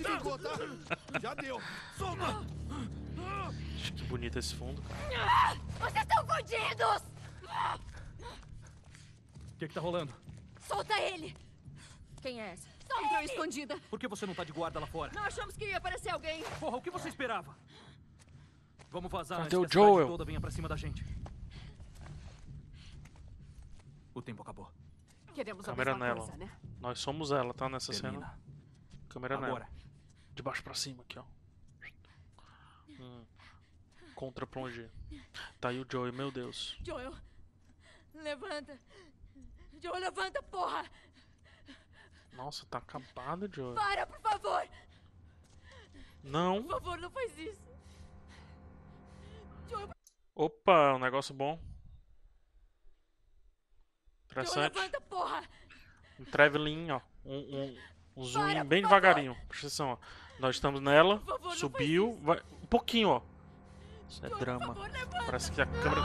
Já 1.21 1.35
deu! 1.35 1.61
Solta! 1.99 2.59
Que 3.97 4.05
bonito 4.05 4.39
esse 4.39 4.55
fundo, 4.55 4.81
cara. 4.83 5.55
Vocês 5.79 6.03
estão 6.03 6.27
fodidos! 6.27 7.03
O 9.55 9.59
que, 9.59 9.69
que 9.69 9.75
tá 9.75 9.81
rolando? 9.81 10.13
Solta 10.61 10.99
ele! 11.01 11.37
Quem 12.23 12.41
é 12.41 12.53
essa? 12.53 12.69
Entrou 12.85 13.21
escondida! 13.23 13.79
Por 13.91 13.99
que 13.99 14.09
você 14.09 14.25
não 14.27 14.35
tá 14.35 14.45
de 14.45 14.53
guarda 14.53 14.81
lá 14.81 14.87
fora? 14.87 15.13
Não 15.15 15.23
achamos 15.25 15.57
que 15.57 15.65
ia 15.67 15.79
aparecer 15.79 16.11
alguém! 16.11 16.43
Porra, 16.61 16.77
o 16.77 16.83
que 16.83 16.91
você 16.91 17.09
esperava? 17.09 17.55
Vamos 18.91 19.11
vazar 19.11 19.39
Cadê 19.39 19.57
antes 19.57 19.59
o 19.59 19.61
que 19.61 19.67
a 19.67 19.69
cidade 19.69 19.93
Joel? 19.95 20.07
toda 20.07 20.25
venha 20.25 20.41
pra 20.41 20.51
cima 20.51 20.69
da 20.69 20.77
gente. 20.77 21.05
O 24.15 24.23
tempo 24.23 24.43
acabou. 24.43 24.71
Queremos 25.35 25.69
a 25.69 25.71
Câmera 25.73 25.97
nela. 25.97 26.21
coisa, 26.21 26.37
né? 26.37 26.51
Nós 26.81 26.99
somos 26.99 27.31
ela, 27.31 27.53
tá, 27.55 27.69
nessa 27.69 27.93
cena. 27.93 28.11
Termina. 28.11 28.39
Câmera 29.09 29.35
Agora. 29.37 29.53
nela. 29.53 29.69
De 30.35 30.43
baixo 30.43 30.63
pra 30.63 30.75
cima 30.75 31.03
aqui, 31.03 31.19
ó. 31.19 31.25
Hum. 33.01 33.25
Contra 34.19 34.45
plonger. 34.45 34.91
Tá 35.61 35.69
aí 35.69 35.79
o 35.79 35.87
Joey, 35.89 36.11
meu 36.11 36.33
Deus. 36.33 36.77
Joel, 36.85 37.15
levanta. 38.13 38.77
Joel, 39.81 40.01
levanta, 40.01 40.43
porra! 40.43 40.85
Nossa, 42.33 42.67
tá 42.67 42.79
acabado, 42.79 43.49
Joey. 43.55 43.77
Para, 43.77 44.09
por 44.09 44.21
favor! 44.21 44.69
Não. 46.25 46.65
Por 46.65 46.71
favor, 46.73 46.99
não 46.99 47.11
faz 47.13 47.39
isso. 47.39 47.63
Joel, 49.71 49.89
Opa, 50.35 50.95
um 50.95 50.99
negócio 50.99 51.33
bom. 51.33 51.57
Joel, 54.33 54.43
Interessante. 54.47 54.75
levanta, 54.75 55.01
porra! 55.03 55.49
Um 56.19 56.25
traveling, 56.25 56.91
ó. 56.91 57.01
Um, 57.25 57.37
um, 57.37 57.79
um 58.17 58.25
zoom 58.25 58.47
Para, 58.49 58.65
bem 58.65 58.83
devagarinho. 58.83 59.37
Presta 59.47 59.69
atenção, 59.69 59.91
ó. 59.91 59.99
Nós 60.41 60.57
estamos 60.57 60.81
nela. 60.81 61.21
Favor, 61.21 61.55
Subiu. 61.55 62.19
Vai, 62.21 62.43
um 62.61 62.67
pouquinho, 62.67 63.11
ó. 63.11 63.23
Isso 64.09 64.25
é 64.25 64.29
drama. 64.31 64.75
Favor! 64.75 64.91
Parece 65.27 65.53
que 65.53 65.61
a 65.61 65.67
câmera. 65.67 66.03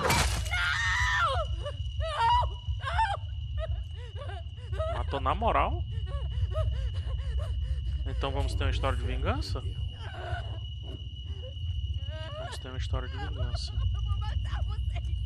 Matou 4.93 5.19
na 5.19 5.33
moral? 5.33 5.83
Então 8.05 8.31
vamos 8.31 8.53
ter 8.53 8.65
uma 8.65 8.72
história 8.72 8.98
de 8.98 9.05
vingança? 9.05 9.62
Vamos 12.39 12.57
ter 12.57 12.67
uma 12.67 12.77
história 12.77 13.07
de 13.07 13.17
vingança. 13.17 13.74
Eu 13.74 14.01
vou 14.01 14.17
matar 14.17 14.63
vocês! 14.63 15.17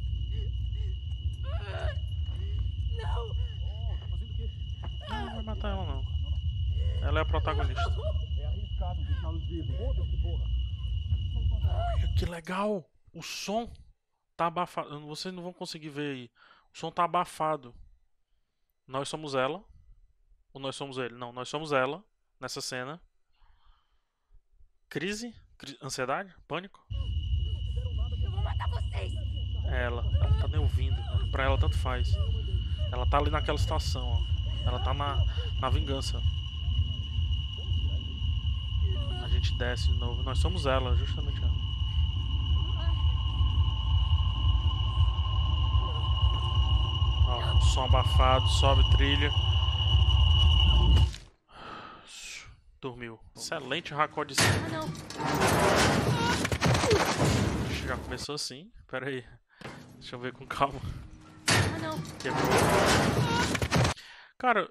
Não! 2.98 3.36
Não, 5.10 5.25
não 5.25 5.36
vai 5.36 5.43
matar 5.43 5.69
ela 5.69 5.86
não. 5.86 6.05
Ela 7.01 7.19
é 7.19 7.22
a 7.22 7.25
protagonista. 7.25 7.93
Olha 11.67 12.13
que 12.15 12.25
legal! 12.25 12.89
O 13.13 13.21
som 13.24 13.71
tá 14.36 14.47
abafado. 14.47 15.00
Vocês 15.07 15.33
não 15.33 15.43
vão 15.43 15.53
conseguir 15.53 15.89
ver 15.89 16.13
aí. 16.15 16.31
O 16.74 16.77
som 16.77 16.91
tá 16.91 17.03
abafado. 17.03 17.74
Nós 18.88 19.09
somos 19.09 19.36
ela. 19.36 19.63
Ou 20.53 20.62
nós 20.62 20.75
somos 20.75 20.97
ele? 20.97 21.15
Não, 21.15 21.31
nós 21.31 21.50
somos 21.50 21.71
ela 21.71 22.03
nessa 22.39 22.62
cena. 22.62 23.01
Crise? 24.89 25.36
Cri- 25.57 25.77
Ansiedade? 25.81 26.33
Pânico? 26.47 26.86
Eu 28.24 28.31
vou 28.31 28.41
matar 28.43 28.69
vocês! 28.69 29.13
É 29.65 29.83
ela. 29.83 30.03
Ela 30.15 30.39
tá 30.39 30.47
nem 30.47 30.59
ouvindo. 30.59 30.95
Pra 31.31 31.43
ela 31.43 31.57
tanto 31.57 31.77
faz. 31.77 32.13
Ela 32.91 33.05
tá 33.09 33.17
ali 33.17 33.29
naquela 33.29 33.57
situação, 33.57 34.07
ó. 34.07 34.67
Ela 34.67 34.79
tá 34.83 34.93
na, 34.93 35.17
na 35.59 35.69
vingança. 35.69 36.21
A 39.24 39.27
gente 39.27 39.57
desce 39.57 39.88
de 39.91 39.93
novo. 40.00 40.24
Nós 40.24 40.39
somos 40.39 40.65
ela, 40.65 40.95
justamente 40.95 41.41
ela. 41.41 41.57
Ó, 47.27 47.60
som 47.60 47.84
abafado, 47.84 48.48
sobe 48.48 48.89
trilha. 48.96 49.29
Dormiu. 52.79 53.19
Excelente 53.36 53.93
raccord 53.93 54.34
de 54.34 54.41
cima. 54.41 54.50
Ah! 55.19 55.48
Já 57.86 57.98
começou 57.98 58.36
assim. 58.36 58.72
Pera 58.88 59.07
aí. 59.07 59.25
Deixa 60.00 60.15
eu 60.15 60.19
ver 60.19 60.31
com 60.31 60.46
calma. 60.46 60.79
Ah, 61.50 61.79
não! 61.79 62.00
Quebrou. 62.19 62.43
Cara, 64.38 64.69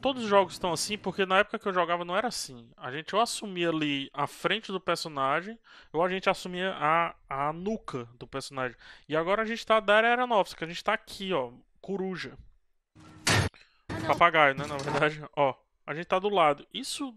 todos 0.00 0.24
os 0.24 0.28
jogos 0.28 0.54
estão 0.54 0.72
assim 0.72 0.96
porque 0.96 1.26
na 1.26 1.38
época 1.38 1.58
que 1.58 1.66
eu 1.66 1.72
jogava 1.72 2.04
não 2.04 2.16
era 2.16 2.28
assim. 2.28 2.70
A 2.76 2.90
gente 2.90 3.14
ou 3.14 3.20
assumia 3.20 3.70
ali 3.70 4.10
a 4.12 4.26
frente 4.26 4.72
do 4.72 4.80
personagem 4.80 5.58
ou 5.92 6.02
a 6.02 6.08
gente 6.08 6.28
assumia 6.28 6.74
a, 6.78 7.14
a 7.28 7.52
nuca 7.52 8.08
do 8.18 8.26
personagem. 8.26 8.76
E 9.08 9.16
agora 9.16 9.42
a 9.42 9.46
gente 9.46 9.64
tá 9.66 9.80
da 9.80 9.94
era 9.94 10.08
Aeronautica, 10.08 10.64
a 10.64 10.68
gente 10.68 10.82
tá 10.82 10.92
aqui, 10.92 11.32
ó, 11.32 11.50
coruja. 11.80 12.36
Ah! 12.96 14.06
Papagaio, 14.06 14.54
né, 14.54 14.66
na 14.66 14.76
verdade. 14.76 15.22
Ó, 15.36 15.54
a 15.86 15.94
gente 15.94 16.06
tá 16.06 16.18
do 16.18 16.28
lado. 16.28 16.66
Isso 16.72 17.14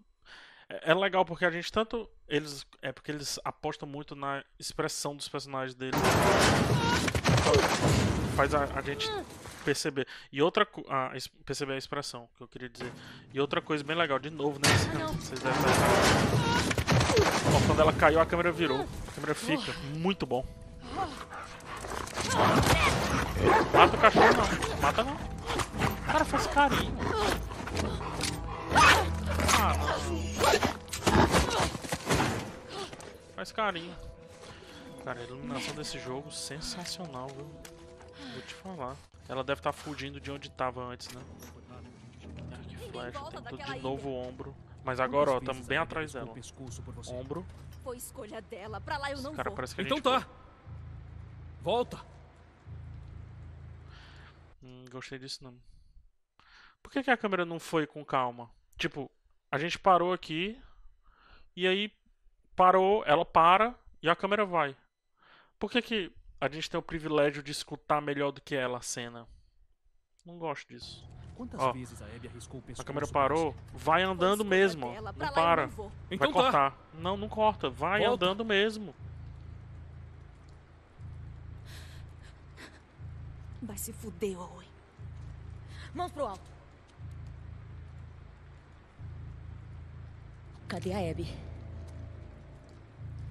é 0.67 0.91
é 0.91 0.93
legal 0.93 1.25
porque 1.25 1.45
a 1.45 1.51
gente 1.51 1.71
tanto 1.71 2.10
eles 2.27 2.65
é 2.82 2.91
porque 2.91 3.12
eles 3.12 3.39
apostam 3.43 3.88
muito 3.88 4.15
na 4.15 4.43
expressão 4.58 5.15
dos 5.15 5.27
personagens 5.27 5.75
deles. 5.75 5.99
Faz 8.36 8.53
a, 8.53 8.63
a 8.63 8.82
gente 8.82 9.10
perceber. 9.62 10.08
E 10.32 10.41
outra 10.41 10.65
co- 10.65 10.86
a, 10.89 11.12
es- 11.15 11.28
perceber 11.45 11.74
a 11.74 11.78
expressão 11.78 12.28
que 12.38 12.43
eu 12.43 12.47
queria 12.47 12.69
dizer. 12.69 12.91
E 13.34 13.39
outra 13.39 13.62
coisa 13.62 13.84
bem 13.84 13.95
legal, 13.95 14.19
de 14.19 14.30
novo, 14.30 14.60
né? 14.60 14.67
Vocês 15.19 15.39
devem 15.39 15.60
estar. 15.60 15.71
Ó, 17.56 17.67
quando 17.67 17.80
ela 17.82 17.93
caiu, 17.93 18.19
a 18.19 18.26
câmera 18.26 18.52
virou. 18.52 18.82
A 18.82 19.12
câmera 19.13 19.36
fica. 19.36 19.74
Muito 19.95 20.26
bom. 20.26 20.45
Mata 23.74 23.95
o 23.95 24.00
cachorro 24.00 24.28
não. 24.34 24.82
Mata 24.82 25.04
não. 25.04 25.17
Cara, 26.06 26.26
faz 26.26 26.47
carinho. 26.47 26.93
Ah. 29.60 29.74
Faz 33.36 33.52
carinho. 33.52 33.95
Cara, 35.04 35.19
a 35.19 35.24
iluminação 35.24 35.74
desse 35.76 36.00
jogo 36.00 36.32
sensacional, 36.32 37.28
viu? 37.30 37.45
Vou 38.34 38.41
te 38.45 38.54
falar. 38.56 38.95
Ela 39.27 39.43
deve 39.43 39.60
estar 39.60 39.71
fugindo 39.71 40.19
de 40.19 40.31
onde 40.31 40.47
estava 40.47 40.84
antes, 40.84 41.07
né? 41.13 41.21
Ah, 41.71 42.57
que 42.67 42.77
flash, 42.77 43.15
de 43.73 43.79
novo 43.79 44.10
o 44.10 44.21
ombro. 44.27 44.55
Mas 44.84 44.99
agora, 44.99 45.31
ó, 45.31 45.38
estamos 45.38 45.67
bem 45.67 45.77
atrás 45.77 46.13
dela. 46.13 46.34
Ombro. 47.10 47.45
Foi 47.84 47.97
escolha 47.97 48.41
dela. 48.41 48.81
Pra 48.81 48.97
lá 48.97 49.12
eu 49.12 49.21
não 49.21 49.34
Cara, 49.36 49.49
vou. 49.49 49.55
parece 49.55 49.75
que 49.75 49.81
Então 49.81 50.01
tá. 50.01 50.27
Volta. 51.62 51.99
Hum, 54.63 54.86
gostei 54.91 55.19
disso 55.19 55.43
não. 55.43 55.55
Por 56.81 56.91
que, 56.91 57.03
que 57.03 57.12
a 57.12 57.17
câmera 57.17 57.45
não 57.45 57.60
foi 57.60 57.86
com 57.86 58.03
calma? 58.03 58.49
Tipo, 58.77 59.10
a 59.51 59.57
gente 59.60 59.77
parou 59.77 60.12
aqui 60.13 60.60
e 61.55 61.67
aí 61.67 61.93
parou, 62.55 63.03
ela 63.05 63.23
para 63.23 63.75
e 64.01 64.10
a 64.10 64.15
câmera 64.15 64.45
vai. 64.45 64.75
Por 65.60 65.69
que, 65.69 65.81
que 65.81 66.12
a 66.41 66.49
gente 66.49 66.67
tem 66.69 66.80
o 66.80 66.82
privilégio 66.84 67.43
de 67.43 67.51
escutar 67.51 68.01
melhor 68.01 68.32
do 68.32 68.41
que 68.41 68.56
ela 68.56 68.80
a 68.80 68.82
cena? 68.82 69.27
Não 70.25 70.39
gosto 70.39 70.67
disso. 70.67 71.08
Quantas 71.36 71.60
Ó, 71.62 71.71
vezes 71.71 72.01
a 72.01 72.06
Abby 72.06 72.27
arriscou 72.27 72.60
o 72.67 72.82
A 72.82 72.84
câmera 72.84 73.08
parou, 73.08 73.56
vai 73.73 74.01
andando 74.01 74.43
mesmo. 74.43 74.91
dela. 74.91 75.13
Não 75.17 75.34
para. 75.34 75.67
não? 75.67 75.91
Então 76.10 76.17
Vai 76.17 76.27
tá. 76.27 76.34
cortar. 76.34 76.77
Não, 76.95 77.15
não 77.15 77.30
corta. 77.30 77.69
Vai 77.69 78.01
Volta. 78.01 78.25
andando 78.25 78.43
mesmo. 78.43 78.93
Vai 83.62 83.77
se 83.77 83.93
fuder, 83.93 84.39
Owen. 84.39 84.67
Mãos 85.93 86.12
pro 86.12 86.25
alto. 86.25 86.51
Cadê 90.67 90.93
a 90.93 91.12
Abby? 91.12 91.27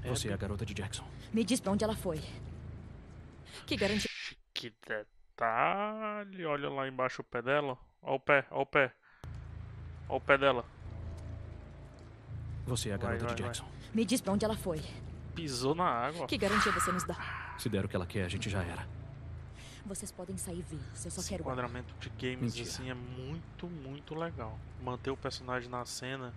Você 0.04 0.28
é 0.28 0.32
a 0.32 0.36
garota 0.36 0.64
de 0.64 0.74
Jackson. 0.74 1.04
Me 1.32 1.42
diz 1.44 1.60
pra 1.60 1.72
onde 1.72 1.84
ela 1.84 1.96
foi. 1.96 2.20
Que 3.66 3.76
garante... 3.76 4.08
Que 4.52 4.72
detalhe. 4.86 6.44
Olha 6.44 6.68
lá 6.68 6.88
embaixo 6.88 7.22
o 7.22 7.24
pé 7.24 7.40
dela. 7.42 7.78
Olha 8.02 8.14
o 8.16 8.20
pé, 8.20 8.46
olha 8.50 8.62
o 8.62 8.66
pé. 8.66 8.92
Olha 10.08 10.16
o 10.16 10.20
pé 10.20 10.38
dela. 10.38 10.64
Você 12.66 12.90
é 12.90 12.94
a 12.94 12.96
Vai, 12.96 13.06
garota 13.18 13.26
vai, 13.26 13.34
de 13.34 13.42
vai. 13.42 13.52
Jackson. 13.52 13.68
Me 13.94 14.04
diz 14.04 14.20
pra 14.20 14.32
onde 14.32 14.44
ela 14.44 14.56
foi. 14.56 14.80
Pisou 15.34 15.74
na 15.74 15.84
água. 15.88 16.26
Que 16.26 16.36
garantia 16.36 16.72
você 16.72 16.92
nos 16.92 17.04
dá? 17.04 17.54
Se 17.58 17.68
der 17.68 17.84
o 17.84 17.88
que 17.88 17.96
ela 17.96 18.06
quer, 18.06 18.24
a 18.24 18.28
gente 18.28 18.48
já 18.50 18.62
era. 18.62 18.86
Vocês 19.84 20.12
podem 20.12 20.36
sair 20.36 20.62
vivos. 20.62 21.04
Eu 21.04 21.10
só 21.10 21.20
Esse 21.20 21.30
quero... 21.30 21.42
enquadramento 21.42 21.94
de 21.98 22.08
games 22.10 22.54
Mentira. 22.54 22.68
assim 22.68 22.90
é 22.90 22.94
muito, 22.94 23.66
muito 23.66 24.14
legal. 24.14 24.58
Manter 24.82 25.10
o 25.10 25.16
personagem 25.16 25.68
na 25.70 25.84
cena, 25.84 26.32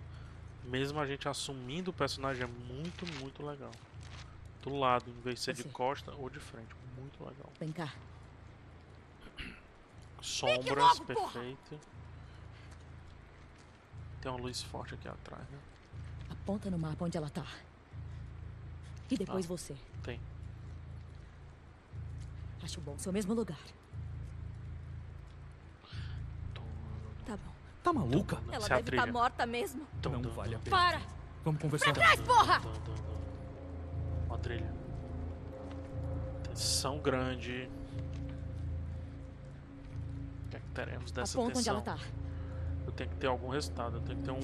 mesmo 0.64 0.98
a 0.98 1.06
gente 1.06 1.28
assumindo 1.28 1.90
o 1.90 1.94
personagem, 1.94 2.44
é 2.44 2.46
muito, 2.46 3.06
muito 3.20 3.44
legal. 3.44 3.70
Do 4.62 4.74
lado, 4.76 5.10
em 5.10 5.20
vez 5.20 5.36
de 5.36 5.40
ser 5.42 5.52
de 5.54 5.62
Você. 5.62 5.68
costa 5.68 6.12
ou 6.12 6.30
de 6.30 6.40
frente. 6.40 6.74
Muito 6.98 7.24
legal. 7.24 7.52
Vem 7.58 7.72
cá. 7.72 7.92
Sombras, 10.20 10.66
logo, 10.98 11.04
porra! 11.14 11.32
perfeito. 11.32 11.80
Tem 14.20 14.30
uma 14.32 14.40
luz 14.40 14.62
forte 14.62 14.94
aqui 14.94 15.06
atrás, 15.06 15.42
né? 15.50 15.58
Aponta 16.30 16.70
no 16.70 16.78
mapa 16.78 17.04
onde 17.04 17.16
ela 17.18 17.28
tá. 17.28 17.46
E 19.10 19.16
depois 19.18 19.44
Ah. 19.44 19.48
você. 19.48 19.76
Tem. 20.02 20.18
Acho 22.62 22.80
bom. 22.80 22.98
Seu 22.98 23.12
mesmo 23.12 23.34
lugar. 23.34 23.58
Tá 27.26 27.36
bom. 27.36 27.52
Tá 27.82 27.92
maluca? 27.92 28.36
Ela 28.48 28.56
Essa 28.56 28.66
é 28.66 28.68
deve 28.76 28.80
estar 28.96 29.02
trilha. 29.02 29.12
morta 29.12 29.44
mesmo. 29.46 29.86
Tum, 30.00 30.18
Não 30.18 30.30
vale 30.30 30.54
a 30.54 30.58
pena. 30.58 30.76
Para! 30.76 31.02
Vamos 31.44 31.60
conversar. 31.60 31.92
Trás, 31.92 32.20
porra! 32.22 32.60
tum, 32.60 32.72
tum, 32.72 32.94
tum. 32.94 33.14
Ó 34.30 34.34
a 34.34 34.38
trilha. 34.38 34.83
Tensão 36.54 37.00
grande. 37.00 37.68
O 40.46 40.50
que 40.50 40.56
é 40.56 40.60
que 40.60 40.68
teremos 40.68 41.10
dessa 41.10 41.36
Aponta 41.36 41.58
onde 41.58 41.68
ela 41.68 41.82
tá. 41.82 41.98
Eu 42.86 42.92
tem 42.92 43.08
que 43.08 43.16
ter 43.16 43.26
algum 43.26 43.48
resultado, 43.48 44.00
tem 44.02 44.16
que 44.16 44.22
ter 44.22 44.30
um. 44.30 44.38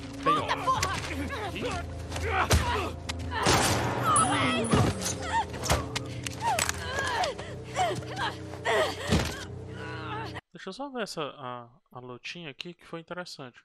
Deixa 10.52 10.68
eu 10.68 10.72
só 10.72 10.88
ver 10.88 11.02
essa 11.02 11.22
a, 11.22 11.68
a 11.92 12.00
lutinha 12.00 12.50
aqui 12.50 12.74
que 12.74 12.84
foi 12.84 12.98
interessante. 12.98 13.62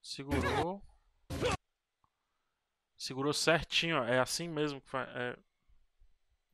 Segurou. 0.00 0.80
Segurou 2.96 3.32
certinho, 3.32 3.98
ó. 3.98 4.04
É 4.04 4.20
assim 4.20 4.46
mesmo 4.46 4.80
que 4.80 4.88
faz. 4.88 5.08
É... 5.16 5.36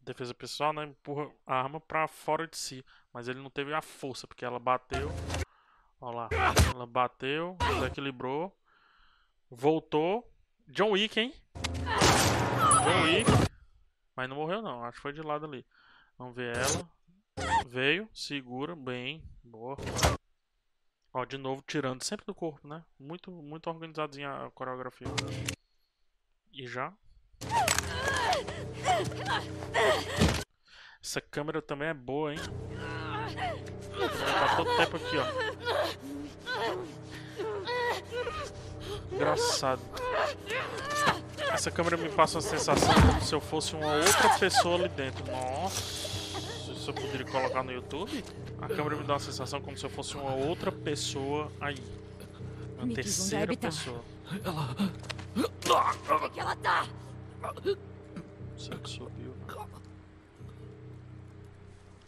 Defesa 0.04 0.34
pessoal, 0.34 0.72
né? 0.72 0.84
Empurra 0.84 1.30
a 1.46 1.54
arma 1.54 1.80
pra 1.80 2.06
fora 2.06 2.46
de 2.46 2.56
si. 2.56 2.84
Mas 3.12 3.26
ele 3.28 3.40
não 3.40 3.50
teve 3.50 3.72
a 3.72 3.80
força, 3.80 4.26
porque 4.26 4.44
ela 4.44 4.58
bateu. 4.58 5.10
Olha 6.00 6.16
lá. 6.16 6.28
Ela 6.74 6.86
bateu, 6.86 7.56
desequilibrou. 7.74 8.54
Voltou. 9.50 10.30
John 10.66 10.90
Wick, 10.90 11.18
hein? 11.18 11.32
John 12.84 13.02
Wick. 13.04 13.30
Mas 14.16 14.28
não 14.28 14.36
morreu 14.36 14.62
não, 14.62 14.84
acho 14.84 14.96
que 14.96 15.02
foi 15.02 15.12
de 15.12 15.22
lado 15.22 15.46
ali. 15.46 15.66
Vamos 16.16 16.34
ver 16.34 16.56
ela. 16.56 16.88
Veio, 17.66 18.08
segura, 18.12 18.76
bem, 18.76 19.22
boa. 19.42 19.76
Ó, 21.12 21.24
de 21.24 21.36
novo 21.36 21.62
tirando 21.66 22.02
sempre 22.02 22.24
do 22.26 22.34
corpo, 22.34 22.66
né? 22.66 22.84
Muito, 22.98 23.30
muito 23.30 23.68
organizadinha 23.68 24.46
a 24.46 24.50
coreografia. 24.50 25.08
E 26.52 26.66
já. 26.66 26.92
Essa 31.02 31.20
câmera 31.20 31.60
também 31.62 31.88
é 31.88 31.94
boa, 31.94 32.32
hein? 32.32 32.40
Tá 34.38 34.56
todo 34.56 34.76
tempo 34.76 34.96
aqui, 34.96 35.16
ó. 35.16 35.26
Engraçado. 39.12 39.80
Essa 41.52 41.70
câmera 41.70 41.96
me 41.96 42.08
passa 42.08 42.36
uma 42.36 42.42
sensação 42.42 42.92
como 42.94 43.20
se 43.22 43.32
eu 43.34 43.40
fosse 43.40 43.76
uma 43.76 43.94
outra 43.94 44.38
pessoa 44.38 44.74
ali 44.76 44.88
dentro. 44.88 45.24
Nossa, 45.30 46.72
isso 46.72 46.90
eu 46.90 46.94
poderia 46.94 47.26
colocar 47.26 47.62
no 47.62 47.70
YouTube? 47.72 48.24
A 48.60 48.66
câmera 48.66 48.96
me 48.96 49.04
dá 49.04 49.12
uma 49.14 49.20
sensação 49.20 49.60
como 49.60 49.76
se 49.76 49.84
eu 49.84 49.90
fosse 49.90 50.16
uma 50.16 50.34
outra 50.34 50.72
pessoa 50.72 51.52
aí. 51.60 51.76
Uma 52.78 52.92
terceira 52.92 53.56
pessoa. 53.56 54.02
Onde 55.36 56.24
é 56.24 56.28
que 56.30 56.40
ela 56.40 56.56
tá? 56.56 56.86
Será 58.58 58.78
que 58.78 58.88
subiu? 58.88 59.34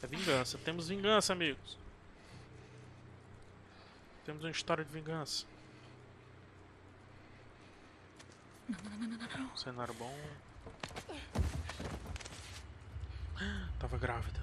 É 0.03 0.07
vingança. 0.07 0.59
Temos 0.59 0.89
vingança, 0.89 1.33
amigos. 1.33 1.77
Temos 4.25 4.45
uma 4.45 4.51
história 4.51 4.85
de 4.85 4.93
vingança. 4.93 5.45
Cenário 9.55 9.95
bom. 9.95 10.15
Tava 13.79 13.99
grávida. 13.99 14.41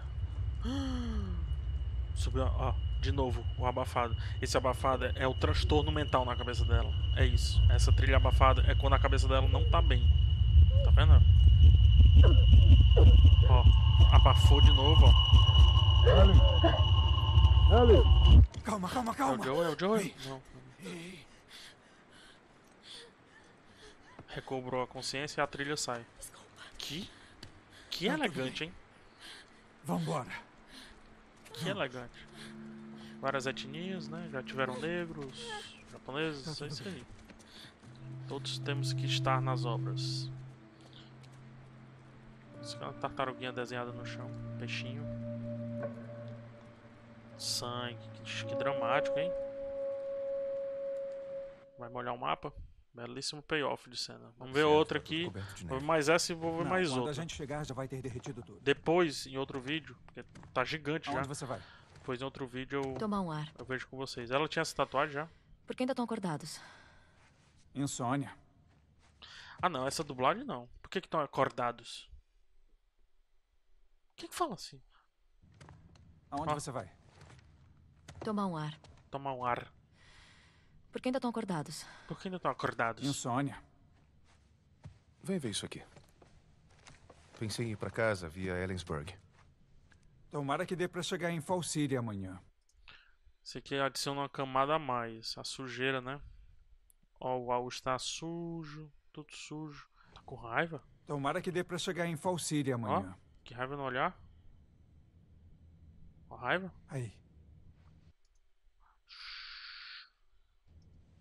Subiu, 2.15 2.43
ó, 2.43 2.73
de 3.01 3.11
novo, 3.11 3.43
o 3.57 3.65
abafado. 3.65 4.15
Esse 4.41 4.55
abafado 4.57 5.05
é 5.05 5.27
o 5.27 5.33
transtorno 5.33 5.91
mental 5.91 6.23
na 6.25 6.35
cabeça 6.35 6.63
dela. 6.65 6.93
É 7.17 7.25
isso. 7.25 7.61
Essa 7.69 7.91
trilha 7.91 8.17
abafada 8.17 8.63
é 8.69 8.75
quando 8.75 8.93
a 8.93 8.99
cabeça 8.99 9.27
dela 9.27 9.47
não 9.47 9.69
tá 9.69 9.81
bem. 9.81 10.03
Tá 10.85 10.91
vendo? 10.91 11.42
Ó, 13.49 13.63
abafou 14.15 14.61
de 14.61 14.71
novo, 14.73 15.05
ó. 15.05 15.13
Calma, 18.63 18.89
calma, 18.89 19.11
É 19.11 19.13
o 19.13 19.15
calma. 19.15 19.43
Joe, 19.43 19.65
é 19.65 19.69
o 19.69 19.79
Joe? 19.79 20.15
Não. 20.25 20.41
Recobrou 24.27 24.81
a 24.83 24.87
consciência 24.87 25.41
e 25.41 25.43
a 25.43 25.47
trilha 25.47 25.77
sai. 25.77 26.05
Que? 26.77 27.09
Que 27.89 28.07
Tá 28.07 28.13
tudo 28.13 28.23
elegante, 28.25 28.63
hein? 28.65 28.73
Vambora. 29.83 30.31
Que 31.53 31.69
elegante. 31.69 32.27
Várias 33.21 33.45
etnias, 33.45 34.07
né? 34.09 34.27
Já 34.31 34.41
tiveram 34.41 34.79
negros, 34.79 35.47
japoneses, 35.91 36.61
é 36.61 36.67
isso 36.67 36.83
aí. 36.87 37.05
Todos 38.27 38.57
temos 38.59 38.91
que 38.91 39.05
estar 39.05 39.41
nas 39.41 39.65
obras. 39.65 40.29
Isso 42.63 42.75
aqui 42.75 42.83
é 42.83 42.87
uma 42.87 42.93
tartaruguinha 42.93 43.51
desenhada 43.51 43.91
no 43.91 44.05
chão. 44.05 44.29
Peixinho. 44.57 45.03
Sangue. 47.37 47.97
Que, 48.23 48.45
que 48.45 48.55
dramático, 48.55 49.17
hein? 49.19 49.31
Vai 51.77 51.89
molhar 51.89 52.13
o 52.13 52.17
mapa? 52.17 52.53
Belíssimo 52.93 53.41
payoff 53.41 53.89
de 53.89 53.97
cena. 53.97 54.31
Vamos 54.37 54.53
ver 54.53 54.63
outra 54.63 54.99
aqui. 54.99 55.29
Vou 55.65 55.79
ver 55.79 55.85
mais 55.85 56.07
essa 56.09 56.31
e 56.31 56.35
vou 56.35 56.55
ver 56.57 56.63
Não, 56.63 56.69
mais 56.69 56.87
quando 56.89 56.97
outra. 56.99 57.11
a 57.11 57.13
gente 57.15 57.35
chegar, 57.35 57.65
já 57.65 57.73
vai 57.73 57.87
ter 57.87 58.01
derretido 58.01 58.41
tudo. 58.43 58.59
Depois, 58.61 59.25
em 59.25 59.35
outro 59.37 59.59
vídeo, 59.59 59.97
porque 60.05 60.23
tá 60.53 60.63
gigante 60.63 61.07
já. 61.07 61.17
Aonde 61.17 61.27
você 61.27 61.45
vai? 61.45 61.59
Depois 61.95 62.21
em 62.21 62.23
outro 62.23 62.45
vídeo 62.45 62.81
eu, 62.83 62.93
Tomar 62.93 63.21
um 63.21 63.31
ar. 63.31 63.51
eu 63.57 63.65
vejo 63.65 63.87
com 63.87 63.97
vocês. 63.97 64.29
Ela 64.29 64.47
tinha 64.47 64.61
essa 64.61 64.75
tatuagem 64.75 65.13
já? 65.15 65.27
Por 65.65 65.75
que 65.75 65.83
ainda 65.83 65.93
estão 65.93 66.05
acordados? 66.05 66.61
Insônia. 67.73 68.31
Ah 69.61 69.67
não, 69.69 69.87
essa 69.87 70.03
dublagem 70.03 70.43
não. 70.43 70.69
Por 70.81 70.89
que 70.89 71.01
que 71.01 71.07
estão 71.07 71.19
acordados? 71.19 72.07
Quem 74.15 74.29
que 74.29 74.35
fala 74.35 74.53
assim? 74.53 74.81
Aonde 76.31 76.51
Ah. 76.51 76.55
você 76.55 76.71
vai? 76.71 76.91
Tomar 78.23 78.47
um 78.47 78.55
ar. 78.57 78.79
Tomar 79.11 79.33
um 79.33 79.45
ar. 79.45 79.71
Por 80.91 81.01
que 81.01 81.07
ainda 81.09 81.17
estão 81.17 81.29
acordados? 81.29 81.85
Por 82.07 82.19
que 82.19 82.27
ainda 82.27 82.37
estão 82.37 82.51
acordados? 82.51 83.03
Insônia. 83.03 83.61
Vem 85.23 85.39
ver 85.39 85.49
isso 85.49 85.65
aqui. 85.65 85.83
Pensei 87.39 87.67
em 87.67 87.71
ir 87.71 87.77
pra 87.77 87.89
casa 87.89 88.29
via 88.29 88.53
Ellensburg. 88.57 89.17
Tomara 90.29 90.65
que 90.65 90.75
dê 90.75 90.87
pra 90.87 91.01
chegar 91.03 91.31
em 91.31 91.41
Fall 91.41 91.61
City 91.63 91.95
amanhã. 91.97 92.39
Esse 93.43 93.57
aqui 93.57 93.75
adiciona 93.75 94.21
uma 94.21 94.29
camada 94.29 94.75
a 94.75 94.79
mais. 94.79 95.37
A 95.37 95.43
sujeira, 95.43 95.99
né? 96.01 96.21
Ó, 97.19 97.37
o 97.37 97.51
AU 97.51 97.67
está 97.67 97.97
sujo. 97.99 98.91
Tudo 99.11 99.33
sujo. 99.35 99.87
Tá 100.13 100.21
com 100.21 100.35
raiva? 100.35 100.81
Tomara 101.05 101.41
que 101.41 101.51
dê 101.51 101.63
pra 101.63 101.77
chegar 101.77 102.07
em 102.07 102.15
Fall 102.15 102.37
City 102.37 102.71
amanhã. 102.71 103.15
Que 103.53 103.57
raiva 103.59 103.77
no 103.77 103.83
olhar? 103.83 104.19
Com 106.27 106.33
raiva? 106.33 106.73
Aí. 106.89 107.13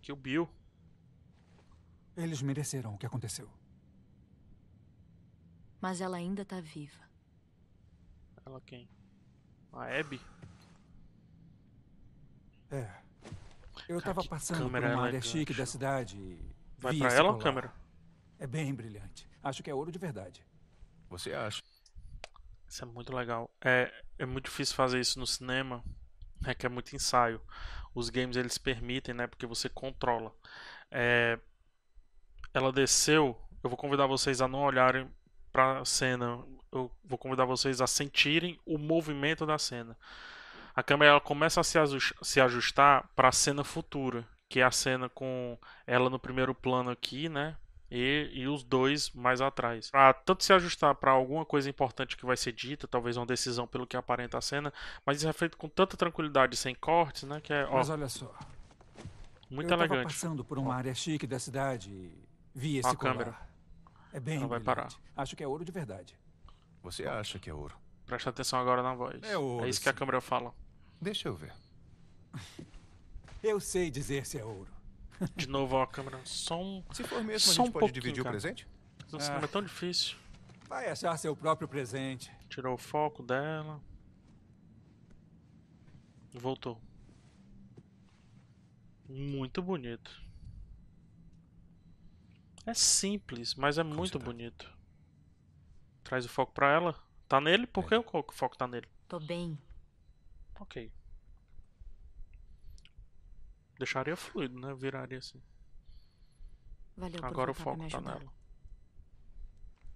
Que 0.01 0.11
o 0.11 0.15
Bill. 0.15 0.49
Eles 2.17 2.41
mereceram 2.41 2.95
o 2.95 2.97
que 2.97 3.05
aconteceu. 3.05 3.47
Mas 5.79 6.01
ela 6.01 6.17
ainda 6.17 6.43
tá 6.43 6.59
viva. 6.59 7.07
Ela 8.43 8.59
quem? 8.61 8.89
A 9.71 9.83
Abby? 9.99 10.19
É. 12.71 13.03
Eu 13.87 13.99
Cara, 14.01 14.15
tava 14.15 14.27
passando 14.27 14.71
por 14.71 14.83
uma 14.83 15.03
área 15.03 15.21
chique 15.21 15.53
da 15.53 15.67
cidade 15.67 16.17
e. 16.17 16.55
Vai 16.79 16.93
vi 16.93 16.99
pra 16.99 17.13
ela, 17.13 17.29
colar. 17.29 17.43
câmera? 17.43 17.73
É 18.39 18.47
bem 18.47 18.73
brilhante. 18.73 19.29
Acho 19.43 19.61
que 19.61 19.69
é 19.69 19.75
ouro 19.75 19.91
de 19.91 19.99
verdade. 19.99 20.43
Você 21.11 21.31
acha? 21.31 21.61
Isso 22.73 22.83
é 22.83 22.87
muito 22.87 23.15
legal. 23.15 23.55
É, 23.63 23.93
é 24.17 24.25
muito 24.25 24.45
difícil 24.45 24.75
fazer 24.75 24.99
isso 24.99 25.19
no 25.19 25.27
cinema, 25.27 25.83
é 26.43 26.55
que 26.55 26.65
é 26.65 26.69
muito 26.69 26.95
ensaio. 26.95 27.39
Os 27.93 28.09
games 28.09 28.35
eles 28.35 28.57
permitem, 28.57 29.13
né? 29.13 29.27
Porque 29.27 29.45
você 29.45 29.69
controla. 29.69 30.33
É, 30.89 31.37
ela 32.51 32.71
desceu. 32.71 33.39
Eu 33.63 33.69
vou 33.69 33.77
convidar 33.77 34.07
vocês 34.07 34.41
a 34.41 34.47
não 34.47 34.63
olharem 34.63 35.07
pra 35.51 35.85
cena. 35.85 36.43
Eu 36.71 36.91
vou 37.03 37.19
convidar 37.19 37.45
vocês 37.45 37.79
a 37.79 37.85
sentirem 37.85 38.59
o 38.65 38.79
movimento 38.79 39.45
da 39.45 39.59
cena. 39.59 39.95
A 40.75 40.81
câmera 40.81 41.11
ela 41.11 41.21
começa 41.21 41.61
a 41.61 41.63
se 41.63 41.77
se 42.23 42.41
ajustar 42.41 43.07
para 43.15 43.27
a 43.27 43.31
cena 43.31 43.63
futura, 43.63 44.27
que 44.49 44.61
é 44.61 44.63
a 44.63 44.71
cena 44.71 45.07
com 45.09 45.59
ela 45.85 46.09
no 46.09 46.17
primeiro 46.17 46.55
plano 46.55 46.89
aqui, 46.89 47.29
né? 47.29 47.55
E, 47.95 48.29
e 48.33 48.47
os 48.47 48.63
dois 48.63 49.11
mais 49.11 49.39
atrás. 49.39 49.91
Pra 49.91 50.11
tanto 50.13 50.43
se 50.43 50.51
ajustar 50.51 50.95
para 50.95 51.11
alguma 51.11 51.45
coisa 51.45 51.69
importante 51.69 52.17
que 52.17 52.25
vai 52.25 52.35
ser 52.35 52.51
dita, 52.51 52.87
talvez 52.87 53.17
uma 53.17 53.25
decisão 53.25 53.67
pelo 53.67 53.85
que 53.85 53.95
aparenta 53.95 54.35
a 54.37 54.41
cena, 54.41 54.73
mas 55.05 55.17
isso 55.17 55.27
é 55.27 55.33
feito 55.33 55.55
com 55.57 55.69
tanta 55.69 55.95
tranquilidade, 55.95 56.57
sem 56.57 56.73
cortes, 56.73 57.21
né? 57.23 57.39
Que 57.39 57.53
é 57.53 57.65
ó, 57.65 57.73
Mas 57.75 57.89
olha 57.91 58.09
só. 58.09 58.33
muito 59.47 59.69
eu 59.71 59.77
elegante. 59.77 60.05
passando 60.05 60.43
por 60.43 60.57
uma 60.57 60.73
área 60.73 60.95
chique 60.95 61.27
da 61.27 61.37
cidade 61.37 61.91
e 61.91 62.11
vi 62.55 62.77
esse 62.77 62.89
Ó 62.89 62.95
câmera. 62.95 63.35
É 64.11 64.19
bem 64.19 64.37
Ela 64.37 64.47
vai 64.47 64.59
brilhante. 64.59 64.97
Acho 65.15 65.35
que 65.35 65.43
é 65.43 65.47
ouro 65.47 65.63
de 65.63 65.71
verdade. 65.71 66.17
Você 66.81 67.05
acha 67.05 67.37
que 67.37 67.49
é 67.49 67.53
ouro? 67.53 67.75
Presta 68.07 68.31
atenção 68.31 68.59
agora 68.59 68.81
na 68.81 68.95
voz. 68.95 69.21
É 69.23 69.37
ouro, 69.37 69.67
isso 69.67 69.79
que 69.79 69.87
a 69.89 69.91
sim. 69.93 69.99
câmera 69.99 70.19
fala. 70.19 70.51
Deixa 70.99 71.27
eu 71.29 71.35
ver. 71.35 71.53
Eu 73.43 73.59
sei 73.59 73.91
dizer 73.91 74.25
se 74.25 74.39
é 74.39 74.43
ouro. 74.43 74.72
De 75.35 75.47
novo, 75.47 75.75
ó, 75.75 75.83
a 75.83 75.87
câmera. 75.87 76.19
Só 76.25 76.61
um. 76.61 76.83
Se 76.91 77.03
for 77.03 77.23
mesmo, 77.23 77.35
a 77.51 77.53
Só 77.53 77.63
gente 77.63 77.69
um 77.69 77.71
pode 77.71 77.79
pouquinho, 77.85 77.93
dividir 78.01 78.23
cara. 78.23 78.35
o 78.37 78.39
presente? 78.39 78.67
O 79.11 79.19
cinema 79.19 79.45
é 79.45 79.47
tão 79.47 79.61
difícil. 79.63 80.17
Vai 80.67 80.89
achar 80.89 81.15
seu 81.17 81.35
próprio 81.35 81.67
presente. 81.67 82.31
Tirou 82.49 82.73
o 82.73 82.77
foco 82.77 83.21
dela. 83.23 83.79
Voltou. 86.33 86.81
Muito 89.07 89.61
bonito. 89.61 90.21
É 92.65 92.73
simples, 92.73 93.53
mas 93.55 93.77
é 93.77 93.83
muito 93.83 94.13
você 94.13 94.19
tá? 94.19 94.25
bonito. 94.25 94.73
Traz 96.03 96.25
o 96.25 96.29
foco 96.29 96.53
pra 96.53 96.71
ela. 96.71 96.95
Tá 97.27 97.39
nele? 97.39 97.67
Por 97.67 97.87
que 97.87 97.95
o 97.95 98.03
co- 98.03 98.25
o 98.27 98.31
foco 98.31 98.57
tá 98.57 98.67
nele? 98.67 98.87
Tô 99.07 99.19
bem. 99.19 99.57
Ok. 100.59 100.91
Deixaria 103.77 104.15
fluido, 104.15 104.59
né? 104.59 104.73
Viraria 104.73 105.17
assim. 105.17 105.41
Valeu 106.95 107.19
Agora 107.23 107.51
o 107.51 107.53
foco 107.53 107.87
tá 107.89 107.99
nela. 107.99 108.31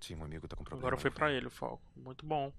Sim, 0.02 0.16
um 0.16 0.24
amigo 0.24 0.48
tá 0.48 0.56
com 0.56 0.64
problema. 0.64 0.88
Agora 0.88 0.98
foi 1.02 1.12
venho. 1.12 1.38
ele 1.38 1.48
o 1.48 1.52
foco. 1.52 1.82
Muito 1.96 2.26
bom. 2.26 2.54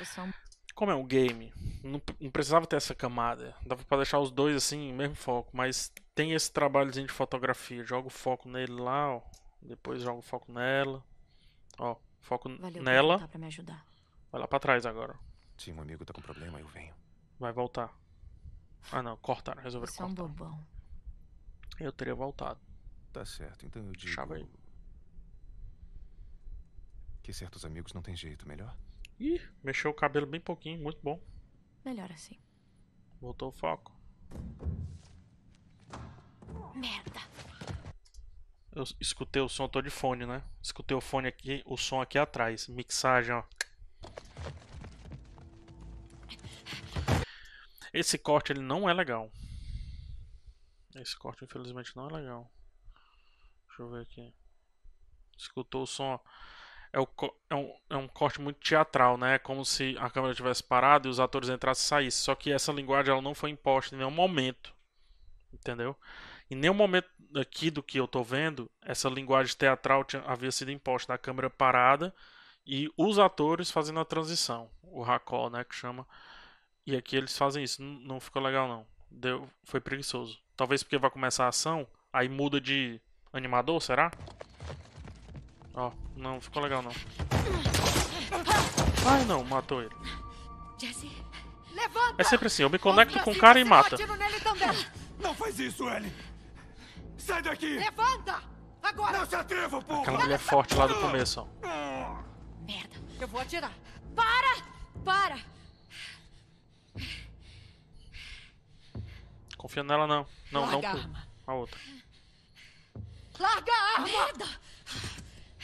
É 0.00 0.32
Como 0.74 0.90
é 0.90 0.94
um 0.94 1.06
game, 1.06 1.52
não, 1.82 2.00
não 2.20 2.30
precisava 2.30 2.66
ter 2.66 2.76
essa 2.76 2.94
camada. 2.94 3.54
Dava 3.64 3.84
pra 3.84 3.98
deixar 3.98 4.18
os 4.18 4.30
dois 4.30 4.56
assim, 4.56 4.92
mesmo 4.92 5.14
foco. 5.14 5.50
Mas 5.54 5.92
tem 6.14 6.32
esse 6.32 6.50
trabalhozinho 6.52 7.06
de 7.06 7.12
fotografia. 7.12 7.84
Joga 7.84 8.08
o 8.08 8.10
foco 8.10 8.48
nele 8.48 8.72
lá, 8.72 9.16
ó. 9.16 9.22
Depois 9.60 10.02
joga 10.02 10.18
o 10.18 10.22
foco 10.22 10.50
nela. 10.52 11.04
Ó, 11.78 11.96
foco 12.20 12.48
Valeu 12.58 12.82
nela. 12.82 13.28
pra 13.28 13.38
me 13.38 13.46
ajudar. 13.46 13.86
Vai 14.30 14.40
lá 14.40 14.48
pra 14.48 14.58
trás 14.58 14.86
agora. 14.86 15.18
Sim, 15.56 15.72
um 15.72 15.82
amigo 15.82 16.04
tá 16.04 16.12
com 16.12 16.20
problema, 16.22 16.58
eu 16.58 16.66
venho. 16.66 16.94
Vai 17.38 17.52
voltar. 17.52 17.94
Ah 18.90 19.02
não, 19.02 19.16
cortaram, 19.16 19.62
resolveram 19.62 19.92
Você 19.92 20.02
é 20.02 20.04
um 20.04 20.14
cortar. 20.14 20.22
bobão. 20.34 20.66
Eu 21.78 21.92
teria 21.92 22.14
voltado. 22.14 22.60
Tá 23.12 23.24
certo, 23.24 23.64
então 23.66 23.82
eu 23.84 23.92
digo. 23.92 24.12
Chava 24.12 24.34
aí. 24.34 24.48
Que 27.22 27.32
certos 27.32 27.64
amigos 27.64 27.92
não 27.92 28.02
tem 28.02 28.16
jeito, 28.16 28.46
melhor? 28.48 28.76
Ih, 29.20 29.40
mexeu 29.62 29.90
o 29.90 29.94
cabelo 29.94 30.26
bem 30.26 30.40
pouquinho, 30.40 30.82
muito 30.82 31.00
bom. 31.02 31.20
Melhor 31.84 32.10
assim. 32.10 32.38
Voltou 33.20 33.48
o 33.48 33.52
foco. 33.52 33.92
Merda. 36.74 37.20
Eu 38.72 38.84
escutei 38.98 39.42
o 39.42 39.48
som, 39.48 39.68
tô 39.68 39.82
de 39.82 39.90
fone, 39.90 40.24
né? 40.24 40.42
Escutei 40.62 40.96
o 40.96 41.00
fone 41.00 41.28
aqui, 41.28 41.62
o 41.66 41.76
som 41.76 42.00
aqui 42.00 42.18
atrás. 42.18 42.66
Mixagem, 42.68 43.34
ó. 43.34 43.44
Esse 47.92 48.18
corte 48.18 48.52
ele 48.52 48.60
não 48.60 48.88
é 48.88 48.94
legal. 48.94 49.30
Esse 50.94 51.16
corte 51.16 51.44
infelizmente 51.44 51.96
não 51.96 52.08
é 52.08 52.12
legal. 52.12 52.50
Deixa 53.66 53.82
eu 53.82 53.90
ver 53.90 54.02
aqui. 54.02 54.34
Escutou 55.36 55.82
o 55.82 55.86
som. 55.86 56.20
É, 56.92 57.00
o 57.00 57.08
é 57.48 57.54
um, 57.54 57.74
é 57.90 57.96
um 57.96 58.08
corte 58.08 58.40
muito 58.40 58.60
teatral, 58.60 59.16
né? 59.16 59.36
É 59.36 59.38
como 59.38 59.64
se 59.64 59.96
a 59.98 60.10
câmera 60.10 60.34
tivesse 60.34 60.62
parado 60.62 61.08
e 61.08 61.10
os 61.10 61.18
atores 61.18 61.48
entrassem 61.48 61.82
e 61.84 61.88
saíssem. 61.88 62.24
Só 62.24 62.34
que 62.34 62.52
essa 62.52 62.72
linguagem 62.72 63.10
ela 63.12 63.22
não 63.22 63.34
foi 63.34 63.50
imposta 63.50 63.94
em 63.94 63.98
nenhum 63.98 64.10
momento. 64.10 64.74
Entendeu? 65.52 65.96
Em 66.50 66.54
nenhum 66.54 66.74
momento 66.74 67.08
aqui 67.36 67.70
do 67.70 67.82
que 67.82 67.98
eu 67.98 68.06
tô 68.06 68.22
vendo, 68.22 68.70
essa 68.82 69.08
linguagem 69.08 69.56
teatral 69.56 70.04
tinha- 70.04 70.22
havia 70.26 70.52
sido 70.52 70.70
imposta 70.70 71.12
na 71.12 71.18
câmera 71.18 71.48
parada 71.48 72.14
e 72.66 72.90
os 72.96 73.18
atores 73.18 73.70
fazendo 73.70 74.00
a 74.00 74.04
transição. 74.04 74.70
O 74.82 75.02
racó, 75.02 75.48
né, 75.48 75.64
que 75.64 75.74
chama. 75.74 76.06
E 76.86 76.96
aqui 76.96 77.16
eles 77.16 77.36
fazem 77.36 77.62
isso. 77.62 77.82
Não, 77.82 78.00
não 78.00 78.20
ficou 78.20 78.42
legal, 78.42 78.68
não. 78.68 78.86
Deu, 79.10 79.48
foi 79.64 79.80
preguiçoso. 79.80 80.38
Talvez 80.56 80.82
porque 80.82 80.98
vai 80.98 81.10
começar 81.10 81.44
a 81.46 81.48
ação, 81.48 81.86
aí 82.12 82.28
muda 82.28 82.60
de 82.60 83.00
animador, 83.32 83.80
será? 83.80 84.10
Ó, 85.74 85.92
não 86.16 86.40
ficou 86.40 86.62
legal, 86.62 86.82
não. 86.82 86.92
Ai, 89.06 89.24
não, 89.24 89.44
matou 89.44 89.82
ele. 89.82 89.94
Jesse, 90.78 91.10
Levanta! 91.72 92.14
É 92.18 92.24
sempre 92.24 92.46
assim, 92.46 92.62
eu 92.62 92.70
me 92.70 92.78
conecto 92.78 93.14
pra 93.14 93.22
com 93.22 93.32
o 93.32 93.38
cara 93.38 93.58
e 93.58 93.64
mata. 93.64 93.96
Não 95.18 95.34
faz 95.34 95.58
isso, 95.58 95.88
Ellie! 95.88 96.12
Sai 97.16 97.42
daqui! 97.42 97.78
Levanta! 97.78 98.42
Agora! 98.82 99.18
Não 99.18 99.26
se 99.26 99.34
atreva, 99.34 99.80
porra! 99.80 100.02
Aquela 100.02 100.18
mulher 100.18 100.38
forte 100.38 100.74
lá 100.74 100.86
do 100.86 101.00
começo, 101.00 101.40
ó. 101.40 102.22
merda. 102.64 102.96
Eu 103.20 103.28
vou 103.28 103.40
atirar! 103.40 103.72
Para! 104.14 104.62
Para! 105.04 105.38
Confia 109.62 109.84
nela, 109.84 110.08
não. 110.08 110.26
Não, 110.50 110.66
não. 110.66 110.80
Larga 110.80 110.88
a 110.88 110.92
pô. 110.92 110.98
arma! 110.98 111.28
A 111.46 111.54
outra. 111.54 111.80
Larga 113.38 113.72
a 113.72 113.92
arma! 113.94 114.06
Merda! 114.08 114.60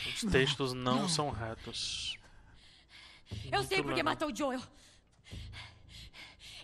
Os 0.07 0.21
textos 0.31 0.73
não 0.73 1.09
são 1.09 1.31
retos. 1.31 2.17
Eu 3.51 3.65
sei 3.65 3.83
porque 3.83 4.01
matou 4.05 4.31
o 4.31 4.37
Joel. 4.37 4.63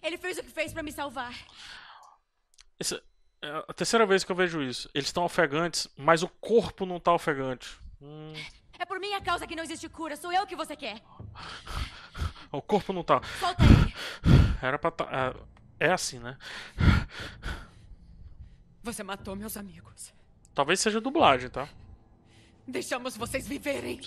Ele 0.01 0.17
fez 0.17 0.39
o 0.39 0.45
que 0.45 0.51
fez 0.51 0.73
pra 0.73 0.85
me 0.85 0.93
salvar. 0.93 1.35
Essa 2.79 3.03
é 3.43 3.65
a 3.69 3.73
terceira 3.73 4.07
vez 4.07 4.23
que 4.23 4.31
eu 4.31 4.37
vejo 4.37 4.63
isso. 4.63 4.89
Eles 4.95 5.09
estão 5.09 5.25
ofegantes, 5.25 5.89
mas 5.97 6.23
o 6.23 6.29
corpo 6.29 6.87
não 6.87 7.01
tá 7.01 7.13
ofegante. 7.13 7.77
Hum, 8.01 8.33
É 8.79 8.85
por 8.87 9.01
minha 9.01 9.21
causa 9.21 9.45
que 9.45 9.57
não 9.57 9.65
existe 9.65 9.89
cura. 9.89 10.17
Sou 10.17 10.33
eu 10.33 10.47
que 10.47 10.55
você 10.55 10.77
quer. 10.77 11.03
o 12.53 12.63
corpo 12.63 12.93
não 12.93 13.03
tá. 13.03 13.21
Solta 13.41 13.61
ele. 13.65 13.95
Era 14.63 14.79
pra 14.79 14.93
tá. 14.93 15.05
É, 15.11 15.54
é 15.85 15.93
assim, 15.93 16.19
né? 16.19 16.37
Você 18.83 19.03
matou 19.03 19.35
meus 19.35 19.57
amigos. 19.57 20.13
Talvez 20.55 20.81
seja 20.81 21.01
dublagem, 21.01 21.49
tá? 21.49 21.69
Deixamos 22.67 23.17
vocês 23.17 23.47
viverem. 23.47 24.01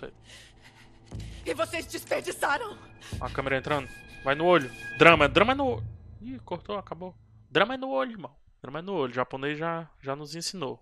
E 1.45 1.53
vocês 1.53 1.85
desperdiçaram. 1.85 2.77
A 3.19 3.29
câmera 3.29 3.57
entrando. 3.57 3.89
Vai 4.23 4.35
no 4.35 4.45
olho. 4.45 4.71
Drama. 4.97 5.27
Drama 5.27 5.53
é 5.53 5.55
no 5.55 5.65
olho. 5.65 5.87
Ih, 6.21 6.39
cortou, 6.39 6.77
acabou. 6.77 7.15
Drama 7.49 7.75
é 7.75 7.77
no 7.77 7.89
olho, 7.89 8.11
irmão. 8.11 8.35
Drama 8.61 8.79
é 8.79 8.81
no 8.81 8.93
olho. 8.93 9.11
O 9.11 9.15
japonês 9.15 9.57
já, 9.57 9.89
já 10.01 10.15
nos 10.15 10.35
ensinou. 10.35 10.81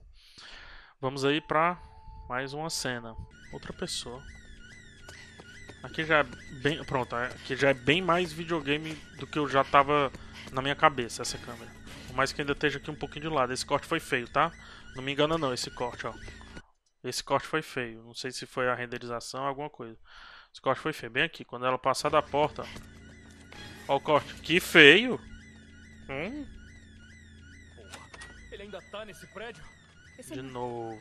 Vamos 1.00 1.26
aí 1.26 1.42
pra 1.42 1.80
mais 2.28 2.54
uma 2.54 2.70
cena. 2.70 3.16
Outra 3.54 3.74
pessoa. 3.74 4.22
Aqui 5.84 6.04
já 6.04 6.20
é 6.20 6.24
bem. 6.24 6.84
Pronto, 6.84 7.16
aqui 7.16 7.56
já 7.56 7.70
é 7.70 7.74
bem 7.74 8.02
mais 8.02 8.34
videogame 8.34 8.96
do 9.20 9.28
que 9.28 9.38
eu 9.38 9.48
já 9.48 9.64
tava 9.64 10.12
na 10.52 10.62
minha 10.62 10.76
cabeça, 10.76 11.22
essa 11.22 11.38
câmera. 11.38 11.72
Por 12.08 12.16
mais 12.16 12.32
que 12.32 12.42
ainda 12.42 12.54
esteja 12.54 12.78
aqui 12.78 12.90
um 12.90 12.96
pouquinho 12.96 13.30
de 13.30 13.36
lado. 13.36 13.54
Esse 13.54 13.66
corte 13.66 13.88
foi 13.88 14.00
feio, 14.00 14.28
tá? 14.28 14.52
Não 14.96 15.04
me 15.04 15.12
engana 15.12 15.38
não, 15.38 15.54
esse 15.54 15.70
corte, 15.72 16.08
ó. 16.08 16.14
Esse 17.04 17.24
corte 17.24 17.48
foi 17.48 17.62
feio. 17.62 18.02
Não 18.04 18.14
sei 18.14 18.32
se 18.32 18.46
foi 18.46 18.70
a 18.70 18.76
renderização 18.76 19.42
ou 19.42 19.48
alguma 19.48 19.70
coisa. 19.70 19.98
Esse 20.52 20.62
corte 20.62 20.82
foi 20.82 20.94
feio. 20.94 21.12
Bem 21.12 21.24
aqui, 21.24 21.44
quando 21.44 21.66
ela 21.66 21.78
passar 21.78 22.10
da 22.10 22.22
porta. 22.22 22.64
Ó 23.88 23.98
o 23.98 24.02
corte. 24.02 24.34
Que 24.36 24.60
feio! 24.60 25.20
Hum, 26.10 26.46
Ele 28.52 28.64
ainda 28.64 28.82
tá 28.92 29.06
nesse 29.06 29.28
prédio? 29.28 29.64
de 30.32 30.42
novo. 30.42 30.98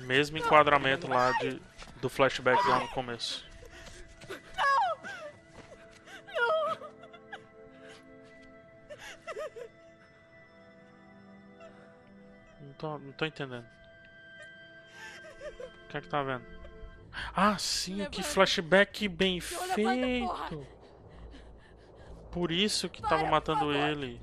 Mesmo 0.00 0.36
enquadramento 0.36 1.06
lá 1.06 1.30
de, 1.38 1.60
do 2.00 2.08
flashback 2.08 2.66
lá 2.66 2.80
no 2.80 2.88
começo. 2.88 3.44
Não 12.72 12.78
tô, 12.78 12.98
não 12.98 13.12
tô 13.12 13.26
entendendo. 13.26 13.66
O 15.84 15.88
que 15.88 15.98
é 15.98 16.00
que 16.00 16.08
tá 16.08 16.22
vendo? 16.22 16.42
Ah, 17.36 17.58
sim, 17.58 17.96
que 17.96 18.00
Levanta. 18.00 18.22
flashback 18.22 19.08
bem 19.08 19.38
levanta, 19.40 19.58
porra. 19.66 19.74
feito. 19.74 20.66
Por 22.30 22.50
isso 22.50 22.88
que 22.88 23.02
Para, 23.02 23.10
tava 23.10 23.30
matando 23.30 23.74
ele. 23.74 24.18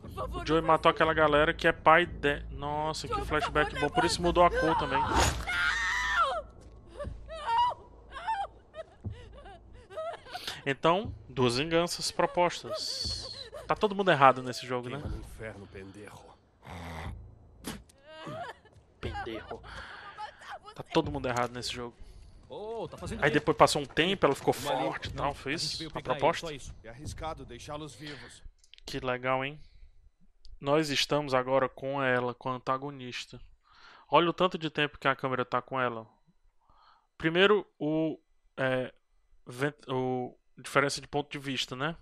Por 0.00 0.10
favor, 0.12 0.42
O 0.42 0.46
Joey 0.46 0.62
matou 0.62 0.88
aquela 0.88 1.12
galera 1.12 1.52
que 1.52 1.66
é 1.66 1.72
pai 1.72 2.06
de. 2.06 2.44
Nossa, 2.52 3.08
que 3.08 3.14
Joey, 3.14 3.26
flashback 3.26 3.72
favor, 3.72 3.88
bom. 3.88 3.94
Por 3.94 4.04
isso 4.04 4.22
mudou 4.22 4.44
a 4.44 4.50
cor 4.50 4.78
também. 4.78 5.02
Então, 10.64 11.12
duas 11.28 11.56
vinganças 11.56 12.12
propostas. 12.12 13.32
Tá 13.66 13.74
todo 13.74 13.94
mundo 13.96 14.10
errado 14.12 14.42
nesse 14.42 14.64
jogo, 14.66 14.88
né? 14.88 15.02
inferno, 15.18 15.66
pendejo. 15.66 16.27
Pendejo. 19.00 19.60
Tá 20.74 20.82
todo 20.82 21.10
mundo 21.10 21.28
errado 21.28 21.52
nesse 21.52 21.72
jogo. 21.72 21.94
Oh, 22.48 22.88
tá 22.88 22.96
fazendo 22.96 23.22
Aí 23.22 23.30
depois 23.30 23.56
passou 23.56 23.82
um 23.82 23.86
tempo, 23.86 24.24
ela 24.24 24.34
ficou 24.34 24.54
Uma 24.54 24.70
forte 24.70 25.10
e 25.10 25.14
Não, 25.14 25.24
tal. 25.24 25.34
Foi 25.34 25.52
isso 25.52 25.82
a 25.82 25.84
ele, 25.84 26.02
proposta? 26.02 26.46
É 26.82 26.88
arriscado 26.88 27.44
deixá-los 27.44 27.94
vivos. 27.94 28.42
Que 28.86 29.00
legal, 29.00 29.44
hein? 29.44 29.60
Nós 30.60 30.88
estamos 30.88 31.34
agora 31.34 31.68
com 31.68 32.02
ela, 32.02 32.34
com 32.34 32.48
a 32.48 32.54
antagonista. 32.54 33.40
Olha 34.10 34.30
o 34.30 34.32
tanto 34.32 34.56
de 34.56 34.70
tempo 34.70 34.98
que 34.98 35.06
a 35.06 35.14
câmera 35.14 35.44
tá 35.44 35.60
com 35.60 35.78
ela. 35.78 36.06
Primeiro, 37.18 37.66
o, 37.78 38.18
é, 38.56 38.92
o 39.88 40.34
diferença 40.56 41.00
de 41.00 41.06
ponto 41.06 41.30
de 41.30 41.38
vista, 41.38 41.76
né? 41.76 41.96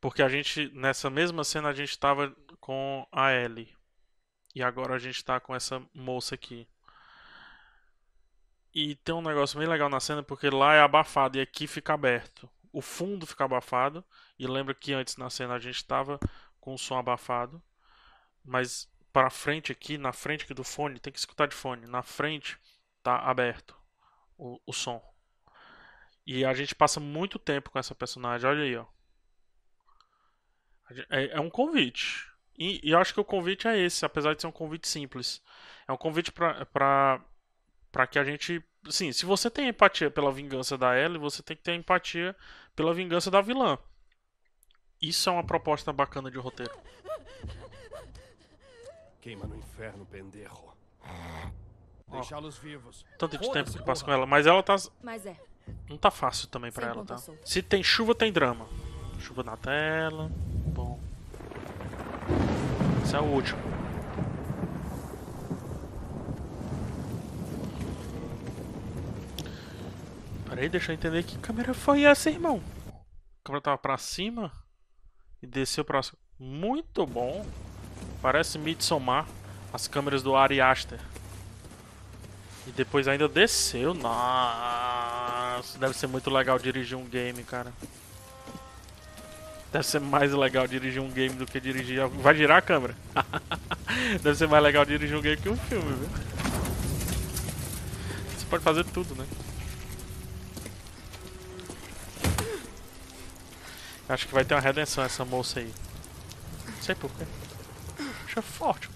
Porque 0.00 0.22
a 0.22 0.28
gente, 0.28 0.70
nessa 0.74 1.10
mesma 1.10 1.44
cena, 1.44 1.68
a 1.68 1.72
gente 1.72 1.90
estava 1.90 2.34
com 2.60 3.06
a 3.10 3.32
Ellie. 3.32 3.76
E 4.54 4.62
agora 4.62 4.94
a 4.94 4.98
gente 4.98 5.24
tá 5.24 5.40
com 5.40 5.54
essa 5.54 5.82
moça 5.94 6.34
aqui. 6.34 6.68
E 8.74 8.94
tem 8.96 9.14
um 9.14 9.22
negócio 9.22 9.58
bem 9.58 9.68
legal 9.68 9.88
na 9.88 10.00
cena, 10.00 10.22
porque 10.22 10.50
lá 10.50 10.74
é 10.74 10.80
abafado 10.80 11.38
e 11.38 11.40
aqui 11.40 11.66
fica 11.66 11.94
aberto. 11.94 12.48
O 12.72 12.80
fundo 12.80 13.26
fica 13.26 13.44
abafado. 13.44 14.04
E 14.38 14.46
lembra 14.46 14.74
que 14.74 14.92
antes 14.92 15.16
na 15.16 15.30
cena 15.30 15.54
a 15.54 15.58
gente 15.58 15.76
estava 15.76 16.18
com 16.60 16.74
o 16.74 16.78
som 16.78 16.96
abafado. 16.96 17.62
Mas 18.44 18.88
para 19.12 19.30
frente 19.30 19.72
aqui, 19.72 19.98
na 19.98 20.12
frente 20.12 20.44
aqui 20.44 20.54
do 20.54 20.64
fone, 20.64 21.00
tem 21.00 21.12
que 21.12 21.18
escutar 21.18 21.46
de 21.48 21.54
fone. 21.54 21.86
Na 21.86 22.02
frente 22.02 22.58
tá 23.02 23.18
aberto 23.18 23.74
o, 24.36 24.60
o 24.66 24.72
som. 24.72 25.02
E 26.26 26.44
a 26.44 26.54
gente 26.54 26.74
passa 26.74 27.00
muito 27.00 27.38
tempo 27.38 27.70
com 27.70 27.78
essa 27.78 27.94
personagem. 27.94 28.48
Olha 28.48 28.62
aí, 28.62 28.76
ó. 28.76 28.86
É, 31.10 31.36
é 31.36 31.40
um 31.40 31.50
convite. 31.50 32.28
E, 32.58 32.80
e, 32.82 32.90
eu 32.90 32.98
acho 32.98 33.14
que 33.14 33.20
o 33.20 33.24
convite 33.24 33.68
é 33.68 33.78
esse, 33.78 34.04
apesar 34.04 34.34
de 34.34 34.40
ser 34.40 34.48
um 34.48 34.52
convite 34.52 34.88
simples. 34.88 35.42
É 35.86 35.92
um 35.92 35.96
convite 35.96 36.32
para 36.32 37.20
que 38.10 38.18
a 38.18 38.24
gente. 38.24 38.62
Sim, 38.90 39.12
se 39.12 39.26
você 39.26 39.50
tem 39.50 39.68
empatia 39.68 40.10
pela 40.10 40.32
vingança 40.32 40.76
da 40.76 40.98
Ellie, 40.98 41.18
você 41.18 41.42
tem 41.42 41.56
que 41.56 41.62
ter 41.62 41.74
empatia 41.74 42.34
pela 42.74 42.94
vingança 42.94 43.30
da 43.30 43.40
vilã. 43.40 43.78
Isso 45.00 45.28
é 45.28 45.32
uma 45.32 45.44
proposta 45.44 45.92
bacana 45.92 46.30
de 46.30 46.38
roteiro. 46.38 46.76
Queima 49.20 49.46
no 49.46 49.56
inferno, 49.56 50.06
pendejo. 50.06 50.68
Deixá-los 52.10 52.56
vivos. 52.58 53.04
Tanto 53.18 53.38
de 53.38 53.50
tempo 53.52 53.70
que 53.70 53.82
passa 53.84 54.04
com 54.04 54.10
ela, 54.10 54.26
mas 54.26 54.46
ela 54.46 54.62
tá. 54.62 54.76
Mas 55.02 55.26
é. 55.26 55.36
Não 55.88 55.98
tá 55.98 56.10
fácil 56.10 56.48
também 56.48 56.72
pra 56.72 56.86
Sem 56.86 56.92
ela, 56.92 57.04
tá? 57.04 57.18
solta. 57.18 57.46
Se 57.46 57.62
tem 57.62 57.82
chuva, 57.82 58.14
tem 58.14 58.32
drama. 58.32 58.66
Chuva 59.20 59.42
na 59.42 59.56
tela. 59.56 60.30
Esse 63.08 63.16
é 63.16 63.20
o 63.20 63.24
último. 63.24 63.58
Peraí, 70.46 70.68
deixa 70.68 70.92
eu 70.92 70.94
entender 70.94 71.22
que 71.22 71.38
câmera 71.38 71.72
foi 71.72 72.02
essa, 72.02 72.28
irmão. 72.28 72.62
A 72.86 72.92
câmera 73.42 73.62
tava 73.62 73.78
pra 73.78 73.96
cima 73.96 74.52
e 75.42 75.46
desceu 75.46 75.86
pra. 75.86 76.02
Muito 76.38 77.06
bom. 77.06 77.46
Parece 78.20 78.58
Midsommar. 78.58 79.26
As 79.72 79.88
câmeras 79.88 80.22
do 80.22 80.36
Ari 80.36 80.60
Aster. 80.60 81.00
E 82.66 82.70
depois 82.72 83.08
ainda 83.08 83.26
desceu. 83.26 83.94
Nossa, 83.94 85.78
deve 85.78 85.94
ser 85.94 86.08
muito 86.08 86.28
legal 86.28 86.58
dirigir 86.58 86.98
um 86.98 87.06
game, 87.06 87.42
cara. 87.42 87.72
Deve 89.70 89.84
ser 89.84 90.00
mais 90.00 90.32
legal 90.32 90.66
dirigir 90.66 91.02
um 91.02 91.10
game 91.10 91.34
do 91.34 91.44
que 91.44 91.60
dirigir. 91.60 92.06
Vai 92.08 92.34
girar 92.34 92.58
a 92.58 92.62
câmera? 92.62 92.96
deve 94.22 94.34
ser 94.34 94.48
mais 94.48 94.62
legal 94.62 94.84
dirigir 94.84 95.16
um 95.16 95.20
game 95.20 95.36
que 95.36 95.48
um 95.48 95.56
filme, 95.56 95.92
viu? 95.94 96.08
Você 98.36 98.46
pode 98.48 98.64
fazer 98.64 98.84
tudo, 98.84 99.14
né? 99.14 99.26
Acho 104.08 104.26
que 104.26 104.32
vai 104.32 104.42
ter 104.42 104.54
uma 104.54 104.60
redenção 104.60 105.04
essa 105.04 105.22
moça 105.22 105.60
aí. 105.60 105.70
Não 106.66 106.82
sei 106.82 106.94
porquê. 106.94 107.26
Acho 108.24 108.40
forte. 108.40 108.88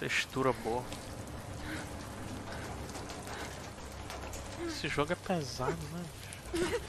Textura 0.00 0.52
boa. 0.52 0.82
Esse 4.66 4.88
jogo 4.88 5.12
é 5.12 5.16
pesado, 5.16 5.76
né? 5.92 6.80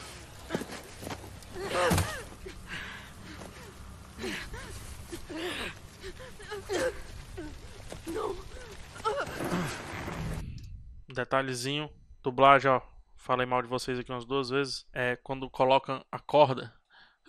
Detalhezinho, 11.07 11.89
dublagem, 12.21 12.69
ó. 12.69 12.81
Falei 13.15 13.45
mal 13.45 13.61
de 13.61 13.67
vocês 13.67 13.99
aqui 13.99 14.11
umas 14.11 14.25
duas 14.25 14.49
vezes. 14.49 14.85
É 14.93 15.15
quando 15.17 15.49
colocam 15.49 16.03
a 16.11 16.19
corda. 16.19 16.73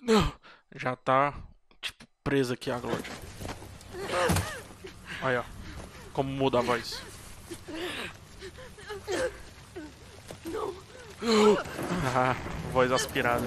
Não! 0.03 0.33
Já 0.75 0.95
tá, 0.95 1.35
tipo, 1.81 2.07
presa 2.23 2.55
aqui 2.55 2.71
a 2.71 2.79
glote. 2.79 3.11
Aí, 5.23 5.37
ó. 5.37 5.45
Como 6.13 6.31
muda 6.31 6.59
a 6.59 6.63
voz. 6.63 7.03
Ah, 12.15 12.35
voz 12.73 12.93
aspirada. 12.93 13.45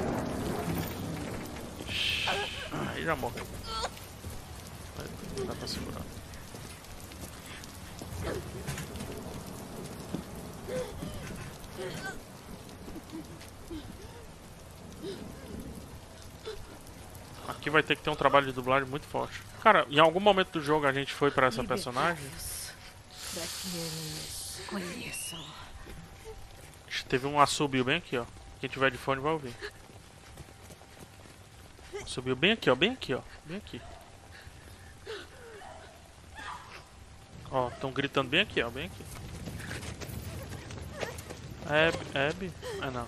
Aí 3.01 3.05
já 3.05 3.15
morreu. 3.15 3.47
Não 5.35 5.45
dá 5.47 5.55
pra 5.55 5.67
segurar. 5.67 6.01
Aqui 17.47 17.71
vai 17.71 17.81
ter 17.81 17.95
que 17.95 18.03
ter 18.03 18.11
um 18.11 18.15
trabalho 18.15 18.45
de 18.45 18.51
dublagem 18.51 18.87
muito 18.87 19.07
forte. 19.07 19.41
Cara, 19.63 19.87
em 19.89 19.99
algum 19.99 20.19
momento 20.19 20.51
do 20.59 20.61
jogo 20.61 20.85
a 20.85 20.93
gente 20.93 21.11
foi 21.11 21.31
pra 21.31 21.47
essa 21.47 21.63
personagem. 21.63 22.23
Teve 27.09 27.25
um 27.25 27.39
assobio 27.39 27.83
bem 27.83 27.97
aqui, 27.97 28.15
ó. 28.15 28.25
Quem 28.59 28.69
tiver 28.69 28.91
de 28.91 28.97
fone 28.99 29.19
vai 29.19 29.33
ouvir. 29.33 29.55
Subiu 32.05 32.35
bem 32.35 32.51
aqui, 32.51 32.69
ó. 32.69 32.75
Bem 32.75 32.91
aqui, 32.91 33.13
ó. 33.13 33.21
Bem 33.45 33.57
aqui. 33.57 33.81
Ó, 37.51 37.67
estão 37.69 37.91
gritando 37.91 38.29
bem 38.29 38.41
aqui, 38.41 38.61
ó. 38.61 38.69
Bem 38.69 38.85
aqui. 38.85 39.03
Ab, 41.65 41.97
Ab? 42.29 42.53
Ah, 42.81 42.91
não. 42.91 43.07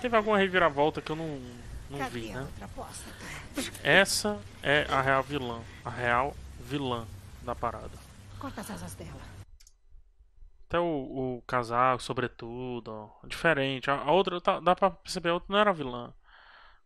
Teve 0.00 0.16
alguma 0.16 0.38
reviravolta 0.38 1.00
que 1.00 1.10
eu 1.10 1.16
não, 1.16 1.40
não 1.88 2.08
vi, 2.10 2.32
né? 2.32 2.46
Essa 3.82 4.38
é 4.62 4.86
a 4.90 5.00
real 5.00 5.22
vilã. 5.22 5.60
A 5.84 5.90
real 5.90 6.36
vilã 6.60 7.06
da 7.42 7.54
parada. 7.54 7.96
Corta 8.38 8.60
as 8.60 8.70
asas 8.70 8.94
dela. 8.94 9.20
Até 10.68 10.80
o, 10.80 10.84
o 11.38 11.42
casaco, 11.46 12.02
sobretudo, 12.02 12.90
ó, 12.92 13.26
diferente. 13.26 13.88
A, 13.88 13.94
a 14.00 14.10
outra, 14.10 14.40
tá- 14.40 14.58
dá 14.58 14.74
pra 14.74 14.90
perceber, 14.90 15.28
a 15.28 15.34
outra 15.34 15.46
não 15.52 15.58
era 15.60 15.72
vilã. 15.72 16.12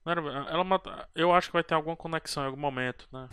Ela 0.04 0.64
mata, 0.64 1.08
eu 1.14 1.32
acho 1.32 1.48
que 1.48 1.52
vai 1.52 1.62
ter 1.62 1.74
alguma 1.74 1.94
conexão 1.94 2.42
em 2.42 2.46
algum 2.46 2.60
momento, 2.60 3.06
né? 3.12 3.28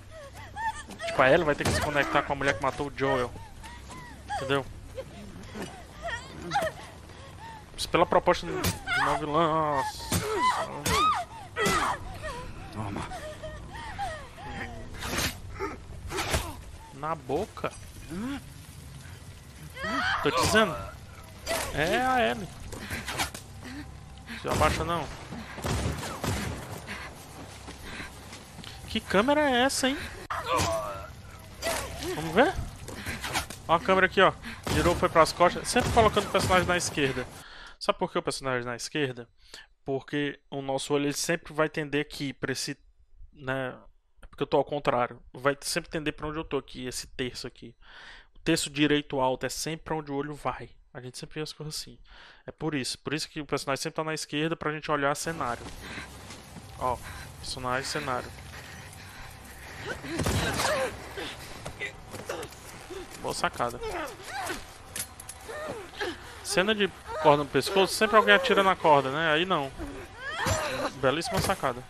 Tipo, 1.07 1.21
a 1.21 1.31
Ellie 1.31 1.45
vai 1.45 1.55
ter 1.55 1.63
que 1.63 1.71
se 1.71 1.81
conectar 1.81 2.21
com 2.23 2.33
a 2.33 2.35
mulher 2.35 2.55
que 2.55 2.63
matou 2.63 2.87
o 2.87 2.93
Joel. 2.95 3.31
Entendeu? 4.35 4.65
Isso 7.77 7.87
pela 7.89 8.05
proposta 8.05 8.45
de. 8.45 8.53
Nossa. 9.25 10.07
Toma. 12.73 13.01
Na 16.95 17.15
boca? 17.15 17.71
Tô 20.23 20.31
te 20.31 20.41
dizendo. 20.41 20.75
É 21.73 22.01
a 22.01 22.29
Ellie. 22.29 22.49
Se 24.41 24.49
abaixa 24.49 24.83
não. 24.83 25.05
Que 28.89 28.99
câmera 28.99 29.49
é 29.49 29.63
essa, 29.63 29.89
hein? 29.89 29.97
Vamos 32.15 32.33
ver? 32.33 32.53
Ó 33.67 33.75
a 33.75 33.79
câmera 33.79 34.07
aqui, 34.07 34.21
ó. 34.21 34.33
Girou, 34.73 34.95
foi 34.95 35.09
pras 35.09 35.31
costas. 35.33 35.67
Sempre 35.67 35.91
colocando 35.91 36.25
o 36.25 36.31
personagem 36.31 36.67
na 36.67 36.77
esquerda. 36.77 37.27
Sabe 37.79 37.99
por 37.99 38.11
que 38.11 38.17
o 38.17 38.23
personagem 38.23 38.65
na 38.65 38.75
esquerda? 38.75 39.27
Porque 39.83 40.39
o 40.49 40.61
nosso 40.61 40.93
olho 40.93 41.05
ele 41.05 41.13
sempre 41.13 41.53
vai 41.53 41.69
tender 41.69 42.01
aqui 42.01 42.33
pra 42.33 42.51
esse. 42.51 42.77
Né? 43.33 43.75
É 44.21 44.25
porque 44.27 44.43
eu 44.43 44.47
tô 44.47 44.57
ao 44.57 44.65
contrário. 44.65 45.21
Vai 45.33 45.55
sempre 45.61 45.89
tender 45.89 46.13
pra 46.13 46.27
onde 46.27 46.39
eu 46.39 46.43
tô 46.43 46.57
aqui, 46.57 46.87
esse 46.87 47.07
terço 47.07 47.45
aqui. 47.45 47.75
O 48.35 48.39
terço 48.39 48.69
direito 48.69 49.19
alto 49.19 49.45
é 49.45 49.49
sempre 49.49 49.83
pra 49.83 49.95
onde 49.95 50.11
o 50.11 50.15
olho 50.15 50.33
vai. 50.33 50.69
A 50.93 51.01
gente 51.01 51.17
sempre 51.17 51.35
vê 51.35 51.41
as 51.41 51.53
coisas 51.53 51.75
assim. 51.75 51.99
É 52.45 52.51
por 52.51 52.73
isso. 52.73 52.97
Por 52.99 53.13
isso 53.13 53.29
que 53.29 53.41
o 53.41 53.45
personagem 53.45 53.83
sempre 53.83 53.97
tá 53.97 54.03
na 54.03 54.13
esquerda 54.13 54.55
pra 54.55 54.71
gente 54.71 54.89
olhar 54.89 55.13
cenário. 55.15 55.63
Ó, 56.79 56.97
personagem, 57.39 57.83
cenário. 57.83 58.31
Boa 63.21 63.33
sacada. 63.33 63.79
Cena 66.43 66.73
de 66.73 66.87
corda 67.21 67.43
no 67.43 67.49
pescoço, 67.49 67.93
sempre 67.93 68.15
alguém 68.15 68.33
atira 68.33 68.63
na 68.63 68.75
corda, 68.75 69.11
né? 69.11 69.31
Aí 69.33 69.45
não. 69.45 69.71
Belíssima 71.01 71.41
sacada. 71.41 71.83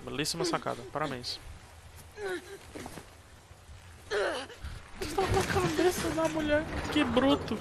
Belíssima 0.00 0.44
sacada, 0.44 0.82
parabéns. 0.92 1.38
Está 5.00 5.22
com 5.22 5.38
a 5.38 5.60
cabeça 5.60 6.08
da 6.10 6.28
mulher, 6.28 6.64
que 6.92 7.04
bruto. 7.04 7.58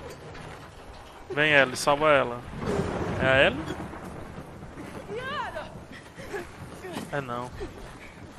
Vem 1.30 1.54
Ellie, 1.54 1.76
salva 1.76 2.12
ela. 2.12 2.42
É 3.22 3.28
a 3.28 3.46
Ellie? 3.48 3.76
É 7.12 7.20
não. 7.20 7.52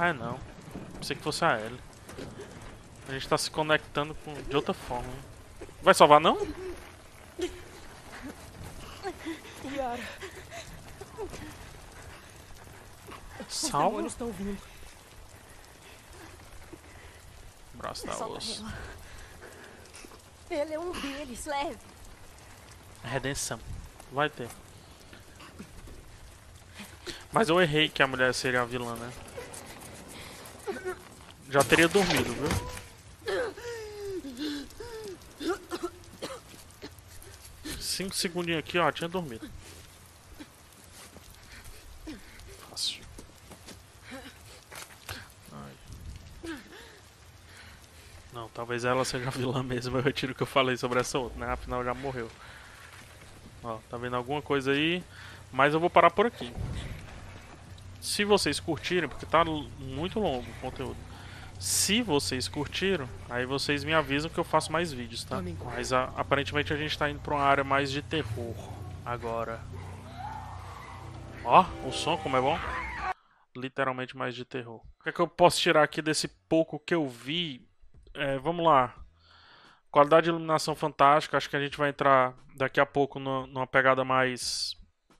Ah, 0.03 0.09
é 0.09 0.13
não. 0.13 0.37
Pensei 0.95 1.15
que 1.15 1.23
fosse 1.23 1.45
a 1.45 1.61
Ellie. 1.61 1.79
A 3.09 3.13
gente 3.13 3.29
tá 3.29 3.39
se 3.39 3.49
conectando 3.49 4.17
com... 4.17 4.35
de 4.35 4.57
outra 4.57 4.75
forma. 4.75 5.07
hein? 5.07 5.69
Vai 5.81 5.95
salvar 5.95 6.21
não? 6.21 6.39
Os 13.49 13.55
Salva. 13.55 13.87
demônios 13.87 14.13
estão 14.13 14.33
vindo. 14.33 14.61
Braço 17.75 18.13
Solta 18.13 18.39
osso. 18.39 18.67
Ele 20.51 20.75
é 20.75 20.81
um 20.81 20.91
deles, 20.91 21.47
leve. 21.47 21.79
Redenção. 23.05 23.61
Vai 24.11 24.29
ter. 24.29 24.49
Mas 27.31 27.49
eu 27.49 27.63
errei 27.63 27.89
que 27.89 28.03
a 28.03 28.07
mulher 28.09 28.35
seria 28.35 28.63
a 28.63 28.65
vilã, 28.65 28.97
né? 28.97 29.13
Já 31.49 31.63
teria 31.63 31.89
dormido, 31.89 32.33
viu? 32.33 32.49
Cinco 37.79 38.15
segundinhos 38.15 38.61
aqui, 38.61 38.79
ó, 38.79 38.91
tinha 38.91 39.09
dormido. 39.09 39.49
Fácil. 42.71 43.05
Ai. 45.53 45.73
Não, 48.33 48.49
talvez 48.49 48.85
ela 48.85 49.05
seja 49.05 49.31
vilã 49.31 49.63
mesmo. 49.63 49.99
Eu 49.99 50.03
retiro 50.03 50.33
o 50.33 50.35
que 50.35 50.43
eu 50.43 50.47
falei 50.47 50.77
sobre 50.77 51.01
essa 51.01 51.19
outra, 51.19 51.39
né? 51.39 51.53
Afinal 51.53 51.85
já 51.85 51.93
morreu. 51.93 52.31
Ó, 53.63 53.79
tá 53.91 53.99
vendo 53.99 54.17
alguma 54.17 54.41
coisa 54.41 54.73
aí? 54.73 55.05
Mas 55.53 55.75
eu 55.75 55.81
vou 55.81 55.91
parar 55.91 56.11
por 56.11 56.25
aqui. 56.27 56.53
Se 58.03 58.25
vocês 58.25 58.59
curtirem, 58.59 59.09
porque 59.09 59.25
tá 59.25 59.45
muito 59.79 60.19
longo 60.19 60.51
o 60.51 60.55
conteúdo. 60.61 60.97
Se 61.59 62.03
vocês 62.03 62.49
curtiram, 62.49 63.09
aí 63.31 63.47
vocês 63.47 63.85
me 63.85 63.95
avisam 63.95 64.29
que 64.29 64.39
eu 64.39 64.43
faço 64.45 64.73
mais 64.73 64.93
vídeos, 64.93 65.23
tá? 65.23 65.37
Mas 65.77 65.93
a- 65.93 66.13
aparentemente 66.17 66.73
a 66.73 66.77
gente 66.77 66.99
tá 66.99 67.09
indo 67.09 67.21
pra 67.21 67.35
uma 67.35 67.43
área 67.45 67.63
mais 67.63 67.93
de 67.93 68.03
terror 68.03 68.57
agora. 69.07 69.61
Ó, 71.45 71.65
o 71.87 71.93
som 71.93 72.17
como 72.19 72.37
é 72.37 72.41
bom. 72.41 72.59
Literalmente 73.55 74.17
mais 74.17 74.35
de 74.35 74.45
terror. 74.45 74.81
O 74.99 75.03
que 75.05 75.11
é 75.11 75.13
que 75.13 75.21
eu 75.21 75.29
posso 75.29 75.61
tirar 75.61 75.85
aqui 75.85 76.03
desse 76.03 76.27
pouco 76.49 76.81
que 76.81 76.95
eu 76.95 77.09
vi? 77.09 77.69
É, 78.15 78.39
vamos 78.39 78.65
lá. 78.65 78.95
Qualidade 79.91 80.25
de 80.25 80.31
iluminação 80.31 80.75
fantástica. 80.75 81.37
Acho 81.37 81.49
que 81.51 81.57
a 81.57 81.61
gente 81.61 81.77
vai 81.79 81.91
entrar 81.91 82.35
daqui 82.57 82.81
a 82.81 82.87
pouco 82.87 83.19
no- 83.21 83.47
numa 83.47 83.67
pegada 83.67 84.05
mais. 84.05 84.75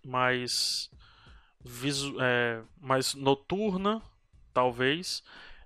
mais. 0.05 0.91
Visu, 1.65 2.17
é, 2.21 2.61
mais 2.81 3.15
noturna, 3.15 4.03
talvez. 4.53 5.23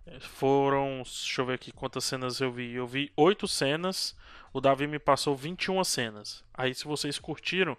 É, 0.07 0.21
Foram. 0.21 1.03
Deixa 1.05 1.41
eu 1.41 1.47
ver 1.47 1.55
aqui 1.55 1.73
quantas 1.73 2.05
cenas 2.05 2.41
eu 2.41 2.53
vi. 2.53 2.75
Eu 2.75 2.87
vi 2.87 3.13
8 3.17 3.47
cenas. 3.49 4.17
O 4.53 4.61
Davi 4.61 4.87
me 4.87 4.99
passou 4.99 5.37
21 5.37 5.83
cenas. 5.85 6.43
Aí, 6.55 6.75
se 6.75 6.85
vocês 6.85 7.19
curtiram, 7.19 7.77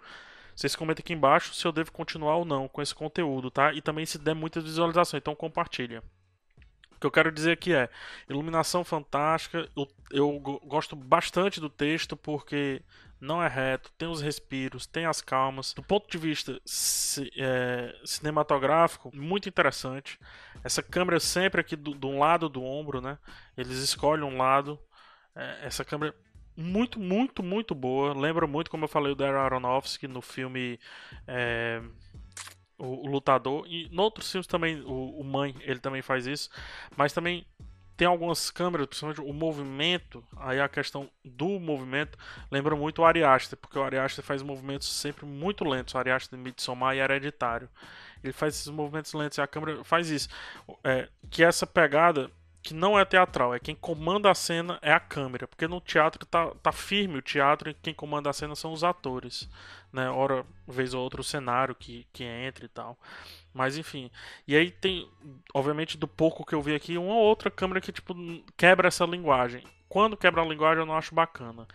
vocês 0.54 0.76
comentem 0.76 1.02
aqui 1.02 1.12
embaixo 1.12 1.54
se 1.54 1.66
eu 1.66 1.72
devo 1.72 1.90
continuar 1.90 2.36
ou 2.36 2.44
não 2.44 2.68
com 2.68 2.80
esse 2.82 2.94
conteúdo, 2.94 3.50
tá? 3.50 3.72
E 3.72 3.80
também 3.82 4.06
se 4.06 4.18
der 4.18 4.34
muita 4.34 4.60
visualização, 4.60 5.18
então 5.18 5.34
compartilha. 5.34 6.02
O 6.96 7.00
que 7.00 7.06
eu 7.06 7.10
quero 7.12 7.30
dizer 7.32 7.52
aqui 7.52 7.72
é 7.72 7.88
iluminação 8.28 8.84
fantástica. 8.84 9.68
Eu, 9.76 9.88
eu 10.10 10.38
go- 10.40 10.60
gosto 10.64 10.94
bastante 10.96 11.60
do 11.60 11.70
texto 11.70 12.16
porque 12.16 12.82
não 13.20 13.42
é 13.42 13.48
reto, 13.48 13.90
tem 13.98 14.08
os 14.08 14.20
respiros, 14.20 14.86
tem 14.86 15.04
as 15.04 15.20
calmas. 15.20 15.72
Do 15.74 15.82
ponto 15.82 16.08
de 16.08 16.18
vista 16.18 16.60
é, 17.36 17.94
cinematográfico, 18.04 19.10
muito 19.14 19.48
interessante. 19.48 20.18
Essa 20.62 20.82
câmera 20.82 21.18
sempre 21.18 21.60
aqui 21.60 21.74
do, 21.74 21.94
de 21.94 22.06
um 22.06 22.18
lado 22.18 22.48
do 22.48 22.62
ombro, 22.62 23.00
né? 23.00 23.18
Eles 23.56 23.78
escolhem 23.78 24.24
um 24.24 24.36
lado. 24.36 24.78
É, 25.34 25.66
essa 25.66 25.84
câmera 25.84 26.14
muito, 26.56 27.00
muito, 27.00 27.42
muito 27.42 27.74
boa. 27.74 28.12
Lembra 28.14 28.46
muito, 28.46 28.70
como 28.70 28.84
eu 28.84 28.88
falei, 28.88 29.12
o 29.12 29.16
Darren 29.16 29.40
Aronofsky 29.40 30.08
no 30.08 30.22
filme 30.22 30.78
é, 31.26 31.82
o, 32.78 33.06
o 33.06 33.10
Lutador. 33.10 33.64
E 33.66 33.86
em 33.86 34.00
outros 34.00 34.30
filmes 34.30 34.46
também, 34.46 34.80
o, 34.82 35.20
o 35.20 35.24
Mãe, 35.24 35.54
ele 35.60 35.80
também 35.80 36.02
faz 36.02 36.26
isso. 36.26 36.48
Mas 36.96 37.12
também 37.12 37.46
tem 37.98 38.06
algumas 38.06 38.48
câmeras, 38.48 38.86
principalmente 38.86 39.20
o 39.20 39.32
movimento, 39.32 40.24
aí 40.36 40.60
a 40.60 40.68
questão 40.68 41.10
do 41.24 41.58
movimento 41.58 42.16
lembra 42.48 42.76
muito 42.76 43.02
o 43.02 43.04
Ari 43.04 43.24
Aster, 43.24 43.58
porque 43.58 43.76
o 43.76 43.82
Ari 43.82 43.98
Aster 43.98 44.24
faz 44.24 44.40
movimentos 44.40 44.88
sempre 44.88 45.26
muito 45.26 45.64
lentos, 45.64 45.94
o 45.94 45.98
Ari 45.98 46.12
Aster 46.12 46.38
de 46.38 46.44
Midsommar 46.44 46.94
e 46.94 47.00
Hereditário. 47.00 47.68
Ele 48.22 48.32
faz 48.32 48.54
esses 48.54 48.68
movimentos 48.68 49.12
lentos 49.14 49.36
e 49.36 49.40
a 49.40 49.48
câmera 49.48 49.82
faz 49.82 50.10
isso. 50.10 50.28
É, 50.84 51.08
que 51.28 51.42
essa 51.42 51.66
pegada 51.66 52.30
que 52.62 52.72
não 52.72 52.96
é 52.96 53.04
teatral, 53.04 53.52
é 53.52 53.58
quem 53.58 53.74
comanda 53.74 54.30
a 54.30 54.34
cena 54.34 54.78
é 54.80 54.92
a 54.92 55.00
câmera, 55.00 55.48
porque 55.48 55.66
no 55.66 55.80
teatro 55.80 56.24
tá, 56.24 56.52
tá 56.62 56.70
firme 56.70 57.18
o 57.18 57.22
teatro 57.22 57.70
e 57.70 57.74
quem 57.74 57.94
comanda 57.94 58.30
a 58.30 58.32
cena 58.32 58.54
são 58.54 58.72
os 58.72 58.84
atores, 58.84 59.48
né? 59.92 60.08
Ora, 60.10 60.44
vez 60.66 60.94
ou 60.94 61.02
outra 61.02 61.20
o 61.20 61.24
cenário 61.24 61.74
que, 61.74 62.06
que 62.12 62.22
entra 62.22 62.64
e 62.64 62.68
tal. 62.68 62.96
Mas 63.58 63.76
enfim. 63.76 64.08
E 64.46 64.54
aí 64.56 64.70
tem, 64.70 65.08
obviamente, 65.52 65.98
do 65.98 66.06
pouco 66.06 66.46
que 66.46 66.54
eu 66.54 66.62
vi 66.62 66.76
aqui, 66.76 66.96
uma 66.96 67.16
outra 67.16 67.50
câmera 67.50 67.80
que 67.80 67.90
tipo 67.90 68.14
quebra 68.56 68.86
essa 68.86 69.04
linguagem. 69.04 69.64
Quando 69.88 70.16
quebra 70.16 70.42
a 70.42 70.46
linguagem 70.46 70.82
eu 70.82 70.86
não 70.86 70.96
acho 70.96 71.12
bacana. 71.12 71.66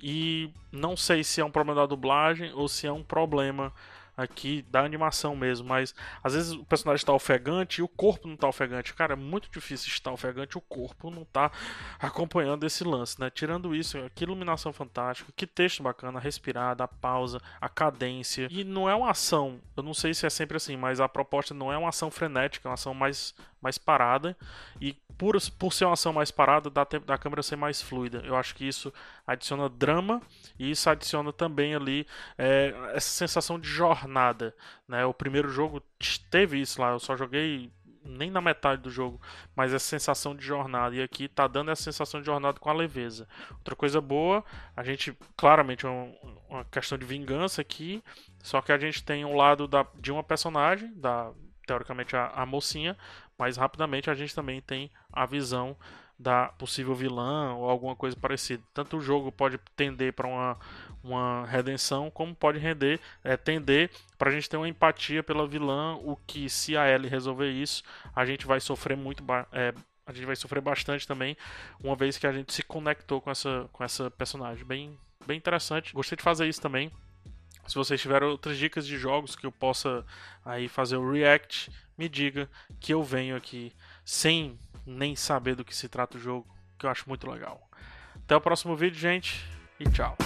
E 0.00 0.50
não 0.70 0.96
sei 0.96 1.24
se 1.24 1.40
é 1.40 1.44
um 1.44 1.50
problema 1.50 1.80
da 1.80 1.86
dublagem 1.86 2.52
ou 2.52 2.68
se 2.68 2.86
é 2.86 2.92
um 2.92 3.02
problema 3.02 3.72
aqui 4.16 4.62
da 4.70 4.84
animação 4.84 5.34
mesmo, 5.34 5.68
mas 5.68 5.94
às 6.22 6.34
vezes 6.34 6.52
o 6.52 6.64
personagem 6.64 7.02
está 7.02 7.12
ofegante 7.12 7.80
e 7.80 7.82
o 7.82 7.88
corpo 7.88 8.26
não 8.26 8.34
está 8.34 8.48
ofegante. 8.48 8.94
Cara, 8.94 9.14
é 9.14 9.16
muito 9.16 9.50
difícil 9.50 9.88
estar 9.88 10.12
ofegante 10.12 10.56
e 10.56 10.58
o 10.58 10.62
corpo 10.62 11.10
não 11.10 11.24
tá 11.24 11.50
acompanhando 11.98 12.64
esse 12.64 12.84
lance, 12.84 13.20
né? 13.20 13.30
Tirando 13.30 13.74
isso, 13.74 13.98
que 14.14 14.24
iluminação 14.24 14.72
fantástica, 14.72 15.32
que 15.34 15.46
texto 15.46 15.82
bacana, 15.82 16.18
a 16.18 16.22
respirada, 16.22 16.84
a 16.84 16.88
pausa, 16.88 17.40
a 17.60 17.68
cadência. 17.68 18.48
E 18.50 18.64
não 18.64 18.88
é 18.88 18.94
uma 18.94 19.10
ação, 19.10 19.60
eu 19.76 19.82
não 19.82 19.94
sei 19.94 20.14
se 20.14 20.26
é 20.26 20.30
sempre 20.30 20.56
assim, 20.56 20.76
mas 20.76 21.00
a 21.00 21.08
proposta 21.08 21.54
não 21.54 21.72
é 21.72 21.78
uma 21.78 21.88
ação 21.88 22.10
frenética, 22.10 22.68
é 22.68 22.70
uma 22.70 22.74
ação 22.74 22.94
mais, 22.94 23.34
mais 23.62 23.78
parada. 23.78 24.36
E 24.80 24.96
por, 25.16 25.36
por 25.58 25.72
ser 25.72 25.84
uma 25.84 25.92
ação 25.92 26.12
mais 26.12 26.30
parada, 26.30 26.68
dá 26.68 26.84
tempo 26.84 27.06
da 27.06 27.16
câmera 27.16 27.42
ser 27.42 27.56
mais 27.56 27.80
fluida. 27.80 28.22
Eu 28.24 28.36
acho 28.36 28.54
que 28.54 28.66
isso 28.66 28.92
adiciona 29.26 29.68
drama 29.68 30.20
e 30.58 30.70
isso 30.70 30.90
adiciona 30.90 31.32
também 31.32 31.74
ali 31.74 32.06
é, 32.36 32.74
essa 32.92 33.08
sensação 33.08 33.58
de 33.58 33.68
jornada. 33.68 34.54
Né? 34.88 35.04
O 35.04 35.14
primeiro 35.14 35.48
jogo 35.48 35.82
teve 36.30 36.60
isso 36.60 36.80
lá, 36.80 36.90
eu 36.90 36.98
só 36.98 37.16
joguei 37.16 37.70
nem 38.04 38.30
na 38.30 38.40
metade 38.40 38.82
do 38.82 38.90
jogo, 38.90 39.20
mas 39.54 39.72
essa 39.72 39.86
sensação 39.86 40.34
de 40.34 40.44
jornada. 40.44 40.94
E 40.96 41.02
aqui 41.02 41.28
tá 41.28 41.46
dando 41.46 41.70
essa 41.70 41.82
sensação 41.82 42.20
de 42.20 42.26
jornada 42.26 42.58
com 42.58 42.68
a 42.68 42.72
leveza. 42.72 43.28
Outra 43.52 43.76
coisa 43.76 44.00
boa, 44.00 44.44
a 44.76 44.82
gente, 44.82 45.16
claramente, 45.36 45.86
é 45.86 45.88
um, 45.88 46.12
uma 46.48 46.64
questão 46.64 46.98
de 46.98 47.04
vingança 47.04 47.60
aqui, 47.60 48.02
só 48.42 48.60
que 48.60 48.72
a 48.72 48.78
gente 48.78 49.04
tem 49.04 49.24
um 49.24 49.36
lado 49.36 49.68
da, 49.68 49.86
de 49.94 50.10
uma 50.10 50.24
personagem, 50.24 50.92
da 50.94 51.30
teoricamente 51.66 52.16
a, 52.16 52.26
a 52.28 52.44
mocinha, 52.44 52.96
mas 53.38 53.56
rapidamente 53.56 54.10
a 54.10 54.14
gente 54.14 54.34
também 54.34 54.60
tem 54.60 54.90
a 55.12 55.26
visão 55.26 55.76
da 56.18 56.46
possível 56.46 56.94
vilã 56.94 57.54
ou 57.54 57.68
alguma 57.68 57.96
coisa 57.96 58.16
parecida. 58.16 58.62
Tanto 58.72 58.96
o 58.96 59.00
jogo 59.00 59.32
pode 59.32 59.58
tender 59.74 60.12
para 60.12 60.28
uma, 60.28 60.58
uma 61.02 61.44
redenção, 61.46 62.10
como 62.10 62.34
pode 62.34 62.58
render, 62.58 63.00
é, 63.24 63.36
tender 63.36 63.90
para 64.16 64.30
a 64.30 64.32
gente 64.32 64.48
ter 64.48 64.56
uma 64.56 64.68
empatia 64.68 65.22
pela 65.22 65.46
vilã, 65.46 65.96
o 65.96 66.16
que 66.26 66.48
se 66.48 66.76
a 66.76 66.88
Ellie 66.88 67.10
resolver 67.10 67.50
isso, 67.50 67.82
a 68.14 68.24
gente 68.24 68.46
vai 68.46 68.60
sofrer 68.60 68.96
muito, 68.96 69.24
é, 69.50 69.74
a 70.06 70.12
gente 70.12 70.26
vai 70.26 70.36
sofrer 70.36 70.60
bastante 70.60 71.06
também, 71.06 71.36
uma 71.82 71.96
vez 71.96 72.16
que 72.18 72.26
a 72.26 72.32
gente 72.32 72.52
se 72.52 72.62
conectou 72.62 73.20
com 73.20 73.30
essa, 73.30 73.68
com 73.72 73.82
essa 73.82 74.10
personagem. 74.10 74.64
Bem, 74.64 74.98
bem 75.26 75.36
interessante. 75.36 75.92
Gostei 75.92 76.16
de 76.16 76.22
fazer 76.22 76.48
isso 76.48 76.60
também. 76.60 76.90
Se 77.66 77.76
vocês 77.76 78.00
tiverem 78.00 78.28
outras 78.28 78.58
dicas 78.58 78.86
de 78.86 78.96
jogos 78.96 79.36
que 79.36 79.46
eu 79.46 79.52
possa 79.52 80.04
aí 80.44 80.68
fazer 80.68 80.96
o 80.96 81.10
react, 81.10 81.70
me 81.96 82.08
diga 82.08 82.48
que 82.80 82.92
eu 82.94 83.02
venho 83.02 83.36
aqui 83.36 83.72
sem 84.04 84.58
nem 84.86 85.14
saber 85.14 85.54
do 85.54 85.64
que 85.64 85.74
se 85.74 85.88
trata 85.88 86.16
o 86.16 86.20
jogo, 86.20 86.46
que 86.78 86.86
eu 86.86 86.90
acho 86.90 87.08
muito 87.08 87.30
legal. 87.30 87.68
Até 88.16 88.36
o 88.36 88.40
próximo 88.40 88.76
vídeo, 88.76 88.98
gente, 88.98 89.44
e 89.78 89.84
tchau. 89.90 90.16